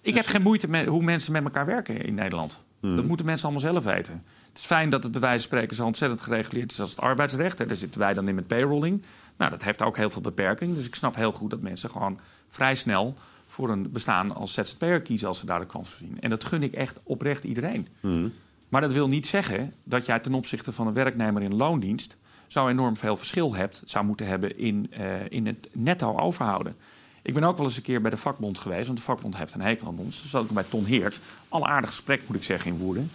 Ik 0.00 0.14
heb 0.14 0.26
geen 0.26 0.42
moeite 0.42 0.68
met 0.68 0.86
hoe 0.86 1.02
mensen 1.02 1.32
met 1.32 1.44
elkaar 1.44 1.66
werken 1.66 2.04
in 2.04 2.14
Nederland. 2.14 2.60
Hmm. 2.80 2.96
Dat 2.96 3.04
moeten 3.04 3.26
mensen 3.26 3.48
allemaal 3.48 3.72
zelf 3.72 3.84
weten. 3.84 4.22
Het 4.48 4.58
is 4.58 4.64
fijn 4.64 4.90
dat 4.90 5.02
het 5.02 5.12
bij 5.12 5.20
wijze 5.20 5.48
van 5.48 5.56
spreken 5.56 5.76
zo 5.76 5.84
ontzettend 5.84 6.20
gereguleerd 6.20 6.70
is 6.70 6.80
als 6.80 6.90
het 6.90 7.00
arbeidsrecht. 7.00 7.58
Hè. 7.58 7.66
Daar 7.66 7.76
zitten 7.76 8.00
wij 8.00 8.14
dan 8.14 8.28
in 8.28 8.34
met 8.34 8.46
payrolling. 8.46 9.02
Nou, 9.36 9.50
dat 9.50 9.62
heeft 9.62 9.82
ook 9.82 9.96
heel 9.96 10.10
veel 10.10 10.22
beperking. 10.22 10.74
Dus 10.74 10.86
ik 10.86 10.94
snap 10.94 11.14
heel 11.14 11.32
goed 11.32 11.50
dat 11.50 11.60
mensen 11.60 11.90
gewoon 11.90 12.18
vrij 12.48 12.74
snel 12.74 13.14
voor 13.46 13.70
een 13.70 13.90
bestaan 13.92 14.34
als 14.34 14.52
ZZP'er 14.52 15.00
kiezen 15.02 15.28
als 15.28 15.38
ze 15.38 15.46
daar 15.46 15.60
de 15.60 15.66
kans 15.66 15.88
voor 15.88 16.06
zien. 16.06 16.20
En 16.20 16.30
dat 16.30 16.44
gun 16.44 16.62
ik 16.62 16.72
echt 16.72 17.00
oprecht 17.02 17.44
iedereen. 17.44 17.88
Hmm. 18.00 18.32
Maar 18.74 18.82
dat 18.82 18.92
wil 18.92 19.08
niet 19.08 19.26
zeggen 19.26 19.74
dat 19.84 20.06
jij 20.06 20.18
ten 20.18 20.34
opzichte 20.34 20.72
van 20.72 20.86
een 20.86 20.92
werknemer 20.92 21.42
in 21.42 21.54
loondienst 21.54 22.16
zo 22.46 22.68
enorm 22.68 22.96
veel 22.96 23.16
verschil 23.16 23.54
hebt, 23.54 23.82
zou 23.84 24.04
moeten 24.04 24.26
hebben 24.26 24.58
in, 24.58 24.86
eh, 24.90 25.30
in 25.30 25.46
het 25.46 25.68
netto 25.72 26.18
overhouden. 26.18 26.76
Ik 27.22 27.34
ben 27.34 27.44
ook 27.44 27.56
wel 27.56 27.66
eens 27.66 27.76
een 27.76 27.82
keer 27.82 28.00
bij 28.00 28.10
de 28.10 28.16
vakbond 28.16 28.58
geweest, 28.58 28.86
want 28.86 28.98
de 28.98 29.04
vakbond 29.04 29.36
heeft 29.36 29.54
een 29.54 29.60
hekel 29.60 29.86
aan 29.86 29.98
ons. 29.98 30.22
Dus 30.22 30.30
zat 30.30 30.44
ik 30.44 30.50
bij 30.50 30.62
Ton 30.62 30.84
Heert. 30.84 31.20
Al 31.48 31.66
aardig 31.66 31.90
gesprek, 31.90 32.22
moet 32.26 32.36
ik 32.36 32.42
zeggen, 32.42 32.70
in 32.70 32.76
Woerden. 32.76 33.10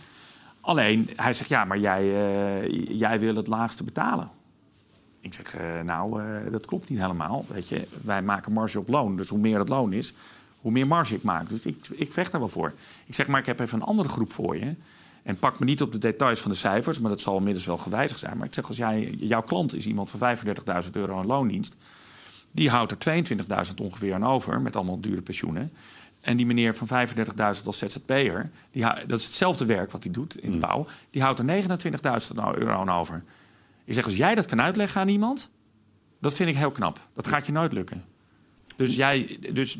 Alleen, 0.61 1.09
hij 1.15 1.33
zegt, 1.33 1.49
ja, 1.49 1.65
maar 1.65 1.79
jij, 1.79 2.01
eh, 2.01 2.97
jij 2.99 3.19
wil 3.19 3.35
het 3.35 3.47
laagste 3.47 3.83
betalen. 3.83 4.29
Ik 5.19 5.33
zeg, 5.33 5.55
eh, 5.55 5.81
nou, 5.83 6.21
dat 6.49 6.65
klopt 6.65 6.89
niet 6.89 6.99
helemaal. 6.99 7.45
Weet 7.47 7.67
je, 7.67 7.87
wij 8.01 8.21
maken 8.21 8.51
marge 8.51 8.79
op 8.79 8.87
loon. 8.87 9.17
Dus 9.17 9.29
hoe 9.29 9.39
meer 9.39 9.59
het 9.59 9.69
loon 9.69 9.93
is, 9.93 10.13
hoe 10.61 10.71
meer 10.71 10.87
marge 10.87 11.15
ik 11.15 11.23
maak. 11.23 11.49
Dus 11.49 11.65
ik, 11.65 11.87
ik 11.91 12.13
vecht 12.13 12.31
daar 12.31 12.41
wel 12.41 12.49
voor. 12.49 12.73
Ik 13.05 13.15
zeg, 13.15 13.27
maar 13.27 13.39
ik 13.39 13.45
heb 13.45 13.59
even 13.59 13.81
een 13.81 13.87
andere 13.87 14.09
groep 14.09 14.31
voor 14.31 14.57
je. 14.57 14.75
En 15.23 15.35
pak 15.35 15.59
me 15.59 15.65
niet 15.65 15.81
op 15.81 15.91
de 15.91 15.97
details 15.97 16.39
van 16.39 16.51
de 16.51 16.57
cijfers, 16.57 16.99
maar 16.99 17.09
dat 17.09 17.21
zal 17.21 17.37
inmiddels 17.37 17.65
wel 17.65 17.77
gewijzigd 17.77 18.19
zijn. 18.19 18.37
Maar 18.37 18.47
ik 18.47 18.53
zeg, 18.53 18.67
als 18.67 18.77
jij, 18.77 19.09
jouw 19.19 19.41
klant 19.41 19.75
is 19.75 19.87
iemand 19.87 20.09
van 20.09 20.37
35.000 20.37 20.91
euro 20.91 21.21
in 21.21 21.27
loondienst. 21.27 21.75
Die 22.51 22.69
houdt 22.69 23.05
er 23.05 23.25
22.000 23.67 23.73
ongeveer 23.81 24.13
aan 24.13 24.25
over, 24.25 24.61
met 24.61 24.75
allemaal 24.75 24.99
dure 24.99 25.21
pensioenen. 25.21 25.71
En 26.21 26.37
die 26.37 26.45
meneer 26.45 26.75
van 26.75 27.07
35.000 27.07 27.65
als 27.65 27.77
ZZP'er, 27.77 28.49
die 28.71 28.85
dat 29.07 29.19
is 29.19 29.25
hetzelfde 29.25 29.65
werk 29.65 29.91
wat 29.91 30.03
hij 30.03 30.11
doet 30.11 30.37
in 30.39 30.49
de 30.49 30.55
Mm. 30.55 30.61
bouw. 30.61 30.87
Die 31.09 31.21
houdt 31.21 31.39
er 31.39 31.45
29.000 31.45 32.35
euro 32.55 32.71
aan 32.71 32.89
over. 32.89 33.23
Ik 33.85 33.93
zeg, 33.93 34.05
als 34.05 34.15
jij 34.15 34.35
dat 34.35 34.45
kan 34.45 34.61
uitleggen 34.61 35.01
aan 35.01 35.07
iemand, 35.07 35.49
dat 36.21 36.33
vind 36.33 36.49
ik 36.49 36.55
heel 36.55 36.71
knap. 36.71 36.99
Dat 37.13 37.27
gaat 37.27 37.45
je 37.45 37.51
nooit 37.51 37.73
lukken. 37.73 38.03
Dus, 38.75 38.95
jij, 38.95 39.39
dus 39.53 39.77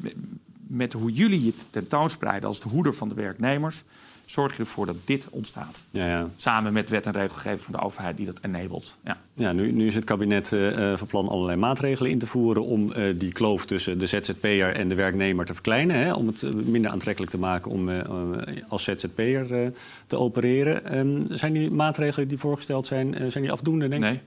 met- 0.70 0.94
hoe 0.94 1.12
jullie 1.12 1.46
je 1.46 1.54
tentoonspreiden 1.70 2.48
als 2.48 2.60
de 2.60 2.70
hoeder 2.70 2.94
van 2.94 3.10
de 3.10 3.16
werknemers, 3.16 3.84
zorg 4.26 4.54
je 4.54 4.60
ervoor 4.60 4.86
dat 4.86 4.96
dit 5.06 5.28
ontstaat. 5.30 5.80
Ja, 5.92 6.08
ja. 6.08 6.30
Samen 6.38 6.74
met 6.74 6.90
wet 6.90 7.06
en 7.06 7.12
regelgeving 7.12 7.60
van 7.62 7.74
de 7.74 7.80
overheid 7.82 8.18
die 8.18 8.26
dat 8.26 8.38
enabled. 8.42 8.96
Ja. 9.04 9.18
Ja, 9.34 9.52
nu, 9.52 9.72
nu 9.72 9.88
is 9.88 9.96
het 9.96 10.04
kabinet 10.04 10.54
eh, 10.54 10.98
van 10.98 11.08
plan 11.08 11.28
allerlei 11.30 11.58
maatregelen 11.58 12.12
in 12.12 12.20
te 12.20 12.28
voeren 12.28 12.64
om 12.64 12.92
eh, 12.92 13.14
die 13.18 13.32
kloof 13.32 13.66
tussen 13.66 14.00
de 14.00 14.06
ZZP'er 14.06 14.76
en 14.76 14.88
de 14.88 14.96
werknemer 14.96 15.46
te 15.46 15.54
verkleinen. 15.54 15.96
Hè, 15.96 16.14
om 16.14 16.28
het 16.28 16.66
minder 16.66 16.92
aantrekkelijk 16.92 17.32
te 17.32 17.40
maken 17.40 17.72
om 17.72 17.90
eh, 17.90 18.56
als 18.68 18.84
ZZP'er 18.84 19.72
te 20.08 20.18
opereren. 20.18 20.86
Ehm, 20.86 21.36
zijn 21.36 21.54
die 21.54 21.72
maatregelen 21.72 22.28
die 22.28 22.38
voorgesteld 22.38 22.86
zijn, 22.86 23.32
zijn 23.32 23.44
die 23.44 23.52
afdoende, 23.52 23.88
denk 23.88 24.04
je? 24.04 24.10
Nee. 24.10 24.20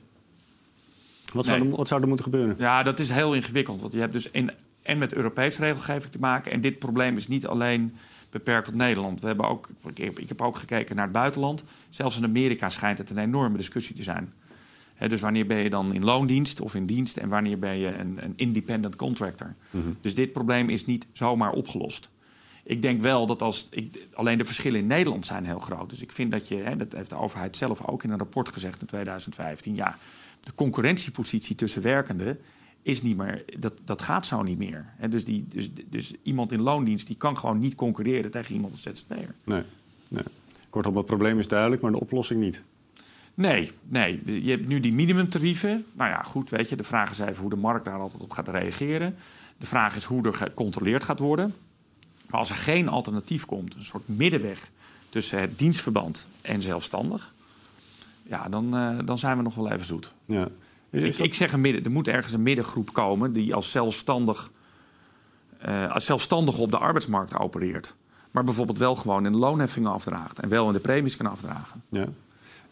Wat, 1.32 1.44
zou 1.44 1.61
er, 1.61 1.76
wat 1.76 1.88
zou 1.88 2.00
er 2.00 2.06
moeten 2.08 2.25
gebeuren? 2.25 2.54
Ja, 2.58 2.82
dat 2.82 2.99
is 2.99 3.11
heel 3.11 3.34
ingewikkeld. 3.34 3.80
Want 3.80 3.92
je 3.92 3.99
hebt 3.99 4.12
dus 4.12 4.30
in, 4.30 4.50
en 4.83 4.99
met 4.99 5.15
Europese 5.15 5.61
regelgeving 5.61 6.12
te 6.12 6.19
maken. 6.19 6.53
En 6.53 6.61
dit 6.61 6.79
probleem 6.79 7.17
is 7.17 7.29
niet 7.29 7.47
alleen 7.47 7.97
beperkt 8.31 8.65
tot 8.65 8.75
Nederland. 8.75 9.21
We 9.21 9.27
hebben 9.27 9.49
ook, 9.49 9.69
ik, 9.95 10.29
heb, 10.29 10.43
ook 10.43 10.57
gekeken 10.57 10.97
naar 10.97 11.05
het 11.05 11.12
buitenland. 11.12 11.65
Zelfs 11.89 12.17
in 12.17 12.25
Amerika 12.25 12.69
schijnt 12.69 12.99
het 12.99 13.11
een 13.11 13.19
enorme 13.19 13.57
discussie 13.57 13.97
te 13.97 14.03
zijn. 14.03 14.33
Dus 15.09 15.21
wanneer 15.21 15.47
ben 15.47 15.57
je 15.57 15.71
dan 15.71 15.95
in 15.95 16.05
loondienst 16.05 16.61
of 16.61 16.75
in 16.75 16.87
dienst 16.87 17.17
en 17.17 17.29
wanneer 17.29 17.59
ben 17.59 17.79
je 17.79 17.95
een, 17.95 18.25
een 18.25 18.33
independent 18.37 18.97
contractor? 18.97 19.55
Mhm. 19.71 19.89
Dus 20.01 20.15
dit 20.15 20.33
probleem 20.33 20.69
is 20.69 20.87
niet 20.87 21.07
zomaar 21.12 21.53
opgelost. 21.53 22.11
Ik 22.65 22.83
denk 22.83 23.01
wel 23.01 23.27
dat 23.27 23.43
als. 23.43 23.69
Ik, 23.71 24.07
alleen 24.15 24.39
de 24.39 24.45
verschillen 24.45 24.81
in 24.81 24.87
Nederland 24.87 25.27
zijn 25.27 25.45
heel 25.47 25.59
groot. 25.59 25.91
Dus 25.91 26.01
ik 26.01 26.12
vind 26.12 26.31
dat 26.31 26.49
je. 26.49 26.57
Hè, 26.57 26.77
dat 26.77 26.93
heeft 26.93 27.11
de 27.11 27.17
overheid 27.17 27.57
zelf 27.57 27.87
ook 27.87 28.03
in 28.03 28.11
een 28.11 28.19
rapport 28.19 28.53
gezegd 28.53 28.81
in 28.81 28.87
2015. 28.87 29.75
Ja, 29.75 29.99
de 30.41 30.55
concurrentiepositie 30.55 31.57
tussen 31.57 31.83
werkenden 31.83 32.39
is 32.83 33.03
niet 33.03 33.17
meer. 33.17 33.45
Dat, 33.59 33.73
dat 33.85 34.03
gaat 34.03 34.27
zo 34.27 34.43
niet 34.43 34.59
meer. 34.59 34.87
Dus, 35.11 35.25
die, 35.25 35.47
dus, 35.49 35.71
dus 35.91 36.15
iemand 36.23 36.53
in 36.53 36.61
loondienst 36.61 37.07
die 37.07 37.17
kan 37.17 37.39
gewoon 37.39 37.59
niet 37.59 37.75
concurreren 37.75 38.31
tegen 38.31 38.55
iemand 38.55 38.73
als 38.73 38.83
ZZP'er. 38.83 39.35
Nee, 39.45 39.62
nee. 40.09 40.25
Kortom, 40.71 40.97
het 40.97 41.07
probleem 41.07 41.39
is 41.39 41.49
duidelijk, 41.49 41.83
maar 41.83 41.93
de 41.93 42.01
oplossing 42.01 42.41
niet. 42.41 42.62
Nee, 43.35 43.71
nee. 43.83 44.43
Je 44.45 44.51
hebt 44.51 44.69
nu 44.69 44.81
die 44.81 44.93
minimumtarieven. 44.93 45.85
Nou 45.93 46.11
ja, 46.11 46.23
goed, 46.23 46.51
weet 46.51 46.69
je. 46.69 46.77
De 46.77 46.85
vraag 46.85 47.11
is 47.11 47.19
even 47.19 47.41
hoe 47.41 47.51
de 47.51 47.57
markt 47.57 47.85
daar 47.85 47.99
altijd 47.99 48.23
op 48.23 48.31
gaat 48.31 48.49
reageren. 48.49 49.17
De 49.59 49.67
vraag 49.67 49.97
is 49.97 50.05
hoe 50.05 50.27
er 50.27 50.35
gecontroleerd 50.35 51.05
gaat 51.05 51.19
worden. 51.19 51.55
Maar 52.27 52.41
als 52.41 52.51
er 52.51 52.57
geen 52.57 52.89
alternatief 52.89 53.45
komt, 53.45 53.75
een 53.75 53.83
soort 53.83 54.09
middenweg 54.09 54.71
tussen 55.09 55.41
het 55.41 55.59
dienstverband 55.59 56.29
en 56.41 56.62
zelfstandig, 56.62 57.33
ja, 58.23 58.49
dan, 58.49 58.77
eh, 58.77 58.99
dan 59.05 59.19
zijn 59.19 59.37
we 59.37 59.43
nog 59.43 59.55
wel 59.55 59.71
even 59.71 59.87
zoet. 59.87 60.12
Ja. 60.25 60.49
Ik, 60.92 61.02
Is 61.02 61.16
dat- 61.16 61.26
ik 61.26 61.34
zeg 61.34 61.52
een 61.52 61.61
midden, 61.61 61.84
er 61.84 61.90
moet 61.90 62.08
ergens 62.08 62.32
een 62.32 62.42
middengroep 62.42 62.92
komen 62.92 63.32
die 63.32 63.54
als 63.54 63.70
zelfstandig, 63.70 64.50
eh, 65.58 65.92
als 65.92 66.04
zelfstandig 66.04 66.58
op 66.58 66.70
de 66.70 66.78
arbeidsmarkt 66.78 67.38
opereert. 67.38 67.94
Maar 68.30 68.44
bijvoorbeeld 68.44 68.78
wel 68.78 68.94
gewoon 68.94 69.26
in 69.26 69.32
de 69.32 69.38
loonheffingen 69.38 69.92
afdraagt 69.92 70.38
en 70.38 70.49
wel 70.49 70.66
in 70.66 70.72
de 70.72 70.78
premies 70.80 71.16
kan 71.16 71.26
afdragen. 71.26 71.82
Ja. 71.88 72.06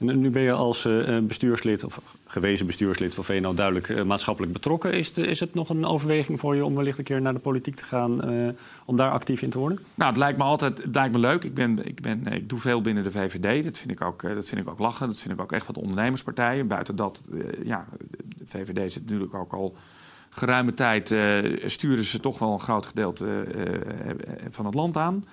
En 0.08 0.20
nu 0.20 0.30
ben 0.30 0.42
je 0.42 0.52
als 0.52 0.86
uh, 0.86 1.18
bestuurslid, 1.18 1.84
of 1.84 2.00
gewezen 2.26 2.66
bestuurslid 2.66 3.14
van 3.14 3.24
VNO, 3.24 3.54
duidelijk 3.54 3.88
uh, 3.88 4.02
maatschappelijk 4.02 4.52
betrokken. 4.52 4.92
Is, 4.92 5.18
is 5.18 5.40
het 5.40 5.54
nog 5.54 5.68
een 5.68 5.84
overweging 5.84 6.40
voor 6.40 6.56
je 6.56 6.64
om 6.64 6.74
wellicht 6.74 6.98
een 6.98 7.04
keer 7.04 7.20
naar 7.20 7.34
de 7.34 7.38
politiek 7.38 7.74
te 7.74 7.84
gaan, 7.84 8.30
uh, 8.30 8.48
om 8.84 8.96
daar 8.96 9.10
actief 9.10 9.42
in 9.42 9.50
te 9.50 9.58
worden? 9.58 9.78
Nou, 9.94 10.10
het 10.10 10.18
lijkt 10.18 10.38
me 10.38 10.44
altijd 10.44 10.78
het 10.78 10.94
lijkt 10.94 11.12
me 11.12 11.18
leuk. 11.18 11.44
Ik, 11.44 11.54
ben, 11.54 11.86
ik, 11.86 12.00
ben, 12.00 12.26
ik 12.26 12.48
doe 12.48 12.58
veel 12.58 12.80
binnen 12.80 13.04
de 13.04 13.10
VVD. 13.10 13.64
Dat 13.64 13.78
vind, 13.78 13.90
ik 13.90 14.00
ook, 14.00 14.22
dat 14.22 14.48
vind 14.48 14.60
ik 14.60 14.68
ook 14.68 14.78
lachen. 14.78 15.06
Dat 15.06 15.18
vind 15.18 15.34
ik 15.34 15.40
ook 15.40 15.52
echt 15.52 15.66
wat 15.66 15.78
ondernemerspartijen. 15.78 16.66
Buiten 16.66 16.96
dat, 16.96 17.22
ja, 17.62 17.86
de 18.36 18.46
VVD 18.46 18.92
zit 18.92 19.02
natuurlijk 19.02 19.34
ook 19.34 19.52
al 19.52 19.74
geruime 20.30 20.74
tijd 20.74 21.14
sturen 21.64 22.04
ze 22.04 22.20
toch 22.20 22.38
wel 22.38 22.52
een 22.52 22.60
groot 22.60 22.86
gedeelte 22.86 23.44
van 24.50 24.66
het 24.66 24.74
land 24.74 24.96
aan. 24.96 25.24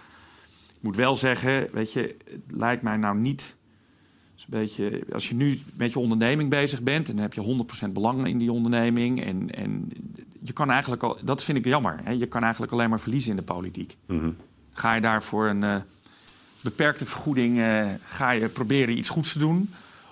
Ik 0.67 0.83
moet 0.83 0.95
wel 0.95 1.15
zeggen, 1.15 1.67
weet 1.71 1.93
je, 1.93 2.15
het 2.31 2.41
lijkt 2.47 2.81
mij 2.81 2.97
nou 2.97 3.17
niet 3.17 3.55
dus 4.37 4.45
een 4.49 4.59
beetje, 4.59 5.03
als 5.13 5.29
je 5.29 5.35
nu 5.35 5.59
met 5.73 5.93
je 5.93 5.99
onderneming 5.99 6.49
bezig 6.49 6.81
bent 6.81 7.09
en 7.09 7.13
dan 7.13 7.23
heb 7.23 7.33
je 7.33 7.65
100% 7.87 7.91
belang 7.91 8.27
in 8.27 8.37
die 8.37 8.51
onderneming. 8.51 9.23
En, 9.23 9.49
en 9.51 9.91
je 10.41 10.53
kan 10.53 10.71
eigenlijk 10.71 11.03
al, 11.03 11.17
dat 11.21 11.43
vind 11.43 11.57
ik 11.57 11.65
jammer. 11.65 11.99
Hè? 12.03 12.11
Je 12.11 12.25
kan 12.25 12.41
eigenlijk 12.41 12.71
alleen 12.71 12.89
maar 12.89 12.99
verliezen 12.99 13.29
in 13.29 13.35
de 13.35 13.41
politiek. 13.41 13.95
Mhm. 14.05 14.29
Ga 14.71 14.93
je 14.93 15.01
daar 15.01 15.23
voor 15.23 15.47
een 15.47 15.63
uh, 15.63 15.75
beperkte 16.61 17.05
vergoeding, 17.05 17.57
uh, 17.57 17.85
ga 18.07 18.31
je 18.31 18.47
proberen 18.47 18.97
iets 18.97 19.09
goeds 19.09 19.31
te 19.31 19.39
doen. 19.39 19.69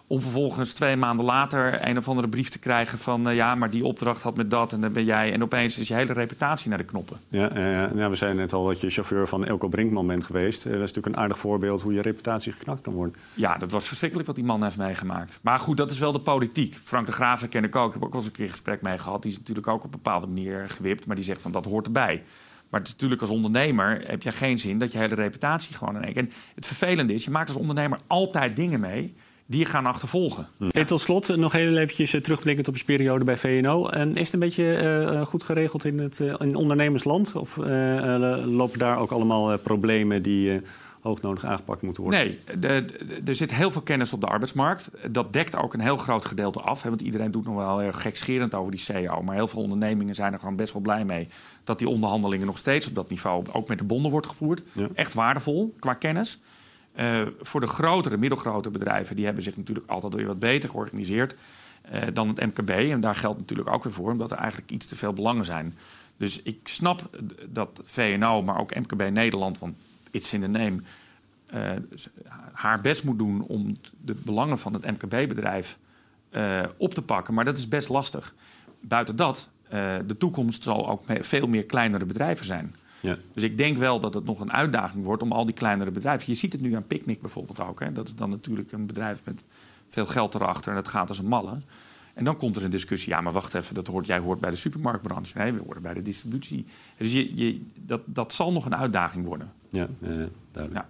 Om 0.07 0.21
vervolgens 0.21 0.73
twee 0.73 0.95
maanden 0.95 1.25
later 1.25 1.87
een 1.87 1.97
of 1.97 2.07
andere 2.07 2.27
brief 2.27 2.49
te 2.49 2.59
krijgen 2.59 2.97
van... 2.97 3.29
Uh, 3.29 3.35
ja, 3.35 3.55
maar 3.55 3.69
die 3.69 3.85
opdracht 3.85 4.21
had 4.21 4.35
met 4.35 4.49
dat 4.49 4.73
en 4.73 4.81
dan 4.81 4.93
ben 4.93 5.05
jij... 5.05 5.33
en 5.33 5.43
opeens 5.43 5.79
is 5.79 5.87
je 5.87 5.93
hele 5.93 6.13
reputatie 6.13 6.69
naar 6.69 6.77
de 6.77 6.83
knoppen. 6.83 7.17
Ja, 7.27 7.55
uh, 7.55 7.97
ja 7.97 8.09
we 8.09 8.15
zijn 8.15 8.35
net 8.35 8.53
al 8.53 8.65
dat 8.65 8.81
je 8.81 8.89
chauffeur 8.89 9.27
van 9.27 9.45
Elko 9.45 9.67
Brinkman 9.67 10.07
bent 10.07 10.23
geweest. 10.23 10.65
Uh, 10.65 10.71
dat 10.71 10.81
is 10.81 10.87
natuurlijk 10.87 11.15
een 11.15 11.21
aardig 11.21 11.39
voorbeeld 11.39 11.81
hoe 11.81 11.93
je 11.93 12.01
reputatie 12.01 12.51
geknakt 12.51 12.81
kan 12.81 12.93
worden. 12.93 13.15
Ja, 13.33 13.57
dat 13.57 13.71
was 13.71 13.87
verschrikkelijk 13.87 14.27
wat 14.27 14.35
die 14.35 14.45
man 14.45 14.63
heeft 14.63 14.77
meegemaakt. 14.77 15.39
Maar 15.41 15.59
goed, 15.59 15.77
dat 15.77 15.91
is 15.91 15.99
wel 15.99 16.11
de 16.11 16.19
politiek. 16.19 16.75
Frank 16.83 17.05
de 17.05 17.11
Graaf 17.11 17.49
ken 17.49 17.63
ik 17.63 17.75
ook. 17.75 17.87
Ik 17.87 17.93
heb 17.93 18.03
ook 18.03 18.11
al 18.11 18.17
eens 18.17 18.25
een 18.25 18.31
keer 18.31 18.45
een 18.45 18.51
gesprek 18.51 18.81
mee 18.81 18.97
gehad. 18.97 19.21
Die 19.21 19.31
is 19.31 19.37
natuurlijk 19.37 19.67
ook 19.67 19.83
op 19.83 19.83
een 19.83 20.01
bepaalde 20.03 20.27
manier 20.27 20.65
gewipt. 20.65 21.05
Maar 21.05 21.15
die 21.15 21.25
zegt 21.25 21.41
van 21.41 21.51
dat 21.51 21.65
hoort 21.65 21.85
erbij. 21.85 22.23
Maar 22.69 22.81
natuurlijk 22.81 23.21
als 23.21 23.29
ondernemer 23.29 24.03
heb 24.07 24.21
je 24.21 24.31
geen 24.31 24.59
zin 24.59 24.79
dat 24.79 24.91
je 24.91 24.97
hele 24.97 25.15
reputatie 25.15 25.75
gewoon 25.75 25.95
in 25.95 26.03
één 26.03 26.15
En 26.15 26.31
het 26.55 26.65
vervelende 26.65 27.13
is, 27.13 27.23
je 27.23 27.31
maakt 27.31 27.49
als 27.49 27.57
ondernemer 27.57 27.99
altijd 28.07 28.55
dingen 28.55 28.79
mee 28.79 29.15
die 29.45 29.65
gaan 29.65 29.85
achtervolgen. 29.85 30.47
En 30.71 30.85
tot 30.85 31.01
slot 31.01 31.35
nog 31.35 31.51
heel 31.51 31.77
eventjes 31.77 32.13
uh, 32.13 32.21
terugblikkend 32.21 32.67
op 32.67 32.77
je 32.77 32.83
periode 32.83 33.25
bij 33.25 33.37
VNO. 33.37 33.87
En 33.87 34.15
is 34.15 34.25
het 34.25 34.33
een 34.33 34.39
beetje 34.39 34.81
uh, 34.83 35.21
goed 35.21 35.43
geregeld 35.43 35.85
in 35.85 35.99
het 35.99 36.19
in 36.19 36.55
ondernemersland? 36.55 37.35
Of 37.35 37.57
lopen 38.45 38.79
daar 38.79 38.99
ook 38.99 39.11
allemaal 39.11 39.57
problemen 39.57 40.21
die 40.21 40.59
hoognodig 41.05 41.45
aangepakt 41.45 41.81
moeten 41.81 42.03
worden? 42.03 42.19
Nee, 42.19 42.39
de, 42.45 42.57
de, 42.59 43.21
er 43.25 43.35
zit 43.35 43.53
heel 43.53 43.71
veel 43.71 43.81
kennis 43.81 44.13
op 44.13 44.21
de 44.21 44.27
arbeidsmarkt. 44.27 44.89
Dat 45.11 45.33
dekt 45.33 45.55
ook 45.55 45.73
een 45.73 45.79
heel 45.79 45.97
groot 45.97 46.25
gedeelte 46.25 46.61
af. 46.61 46.81
Hè, 46.81 46.89
want 46.89 47.01
iedereen 47.01 47.31
doet 47.31 47.45
nog 47.45 47.55
wel 47.55 47.79
heel 47.79 47.91
gekscherend 47.91 48.53
over 48.55 48.71
die 48.71 48.79
CEO. 48.79 49.21
Maar 49.21 49.35
heel 49.35 49.47
veel 49.47 49.61
ondernemingen 49.61 50.15
zijn 50.15 50.33
er 50.33 50.39
gewoon 50.39 50.55
best 50.55 50.73
wel 50.73 50.81
blij 50.81 51.05
mee... 51.05 51.27
dat 51.63 51.79
die 51.79 51.89
onderhandelingen 51.89 52.45
nog 52.45 52.57
steeds 52.57 52.87
op 52.87 52.95
dat 52.95 53.09
niveau... 53.09 53.43
ook 53.51 53.67
met 53.67 53.77
de 53.77 53.83
bonden 53.83 54.11
wordt 54.11 54.27
gevoerd. 54.27 54.61
Ja. 54.71 54.87
Echt 54.93 55.13
waardevol 55.13 55.73
qua 55.79 55.93
kennis. 55.93 56.39
Uh, 56.99 57.21
voor 57.41 57.59
de 57.59 57.67
grotere, 57.67 58.17
middelgrote 58.17 58.69
bedrijven, 58.69 59.15
die 59.15 59.25
hebben 59.25 59.43
zich 59.43 59.57
natuurlijk 59.57 59.89
altijd 59.89 60.13
weer 60.13 60.25
wat 60.25 60.39
beter 60.39 60.69
georganiseerd 60.69 61.35
uh, 61.93 62.01
dan 62.13 62.27
het 62.27 62.39
MKB. 62.39 62.69
En 62.69 63.01
daar 63.01 63.15
geldt 63.15 63.39
natuurlijk 63.39 63.69
ook 63.69 63.83
weer 63.83 63.93
voor, 63.93 64.11
omdat 64.11 64.31
er 64.31 64.37
eigenlijk 64.37 64.71
iets 64.71 64.85
te 64.85 64.95
veel 64.95 65.13
belangen 65.13 65.45
zijn. 65.45 65.77
Dus 66.17 66.41
ik 66.41 66.59
snap 66.63 67.09
dat 67.49 67.81
VNO, 67.83 68.41
maar 68.41 68.59
ook 68.59 68.75
MKB 68.75 69.09
Nederland, 69.09 69.59
want 69.59 69.75
iets 70.11 70.33
in 70.33 70.41
de 70.41 70.47
name, 70.47 70.77
uh, 71.53 71.71
haar 72.51 72.81
best 72.81 73.03
moet 73.03 73.17
doen 73.17 73.41
om 73.41 73.77
de 74.01 74.15
belangen 74.25 74.59
van 74.59 74.73
het 74.73 74.85
MKB-bedrijf 74.85 75.77
op 76.77 76.93
te 76.93 77.01
pakken. 77.01 77.33
Maar 77.33 77.45
dat 77.45 77.57
is 77.57 77.67
best 77.67 77.89
lastig. 77.89 78.33
Buiten 78.79 79.15
dat, 79.15 79.49
de 80.05 80.15
toekomst 80.17 80.63
zal 80.63 80.89
ook 80.89 81.03
veel 81.07 81.47
meer 81.47 81.65
kleinere 81.65 82.05
bedrijven 82.05 82.45
zijn. 82.45 82.75
Ja. 83.01 83.17
Dus 83.33 83.43
ik 83.43 83.57
denk 83.57 83.77
wel 83.77 83.99
dat 83.99 84.13
het 84.13 84.25
nog 84.25 84.39
een 84.39 84.53
uitdaging 84.53 85.03
wordt 85.03 85.21
om 85.21 85.31
al 85.31 85.45
die 85.45 85.53
kleinere 85.53 85.91
bedrijven. 85.91 86.25
Je 86.27 86.39
ziet 86.39 86.53
het 86.53 86.61
nu 86.61 86.75
aan 86.75 86.87
Picnic 86.87 87.21
bijvoorbeeld 87.21 87.59
ook. 87.59 87.79
Hè? 87.79 87.91
Dat 87.91 88.07
is 88.07 88.15
dan 88.15 88.29
natuurlijk 88.29 88.71
een 88.71 88.85
bedrijf 88.85 89.21
met 89.23 89.45
veel 89.89 90.05
geld 90.05 90.35
erachter 90.35 90.69
en 90.69 90.75
dat 90.75 90.87
gaat 90.87 91.07
als 91.07 91.19
een 91.19 91.27
malle. 91.27 91.57
En 92.13 92.23
dan 92.23 92.37
komt 92.37 92.55
er 92.55 92.63
een 92.63 92.69
discussie. 92.69 93.09
Ja, 93.09 93.21
maar 93.21 93.33
wacht 93.33 93.53
even, 93.53 93.75
dat 93.75 93.87
hoort, 93.87 94.05
jij 94.05 94.19
hoort 94.19 94.39
bij 94.39 94.49
de 94.49 94.55
supermarktbranche. 94.55 95.37
Nee, 95.37 95.53
we 95.53 95.61
horen 95.65 95.81
bij 95.81 95.93
de 95.93 96.01
distributie. 96.01 96.65
Dus 96.97 97.11
je, 97.11 97.35
je, 97.35 97.61
dat, 97.75 98.01
dat 98.05 98.33
zal 98.33 98.51
nog 98.51 98.65
een 98.65 98.75
uitdaging 98.75 99.25
worden. 99.25 99.51
Ja, 99.69 99.87
uh, 99.99 100.09
duidelijk. 100.51 100.85
Ja. 100.85 100.87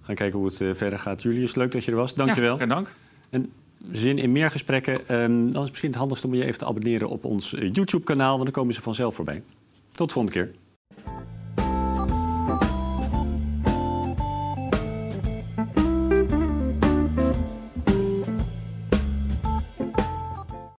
Gaan 0.00 0.14
kijken 0.14 0.38
hoe 0.38 0.48
het 0.48 0.60
uh, 0.60 0.74
verder 0.74 0.98
gaat. 0.98 1.22
Julius, 1.22 1.54
leuk 1.54 1.72
dat 1.72 1.84
je 1.84 1.90
er 1.90 1.96
was. 1.96 2.14
Dankjewel. 2.14 2.52
Ja, 2.52 2.58
geen 2.58 2.68
dank. 2.68 2.92
En 3.30 3.52
zin 3.92 4.18
in 4.18 4.32
meer 4.32 4.50
gesprekken? 4.50 4.92
Um, 4.94 5.38
dan 5.38 5.48
is 5.48 5.54
het 5.54 5.68
misschien 5.68 5.88
het 5.88 5.98
handigst 5.98 6.24
om 6.24 6.34
je 6.34 6.44
even 6.44 6.58
te 6.58 6.66
abonneren 6.66 7.08
op 7.08 7.24
ons 7.24 7.52
uh, 7.52 7.60
YouTube-kanaal... 7.72 8.32
want 8.32 8.44
dan 8.44 8.52
komen 8.52 8.74
ze 8.74 8.82
vanzelf 8.82 9.14
voorbij. 9.14 9.42
Tot 9.92 10.08
de 10.08 10.14
volgende 10.14 10.38
keer. 10.38 10.54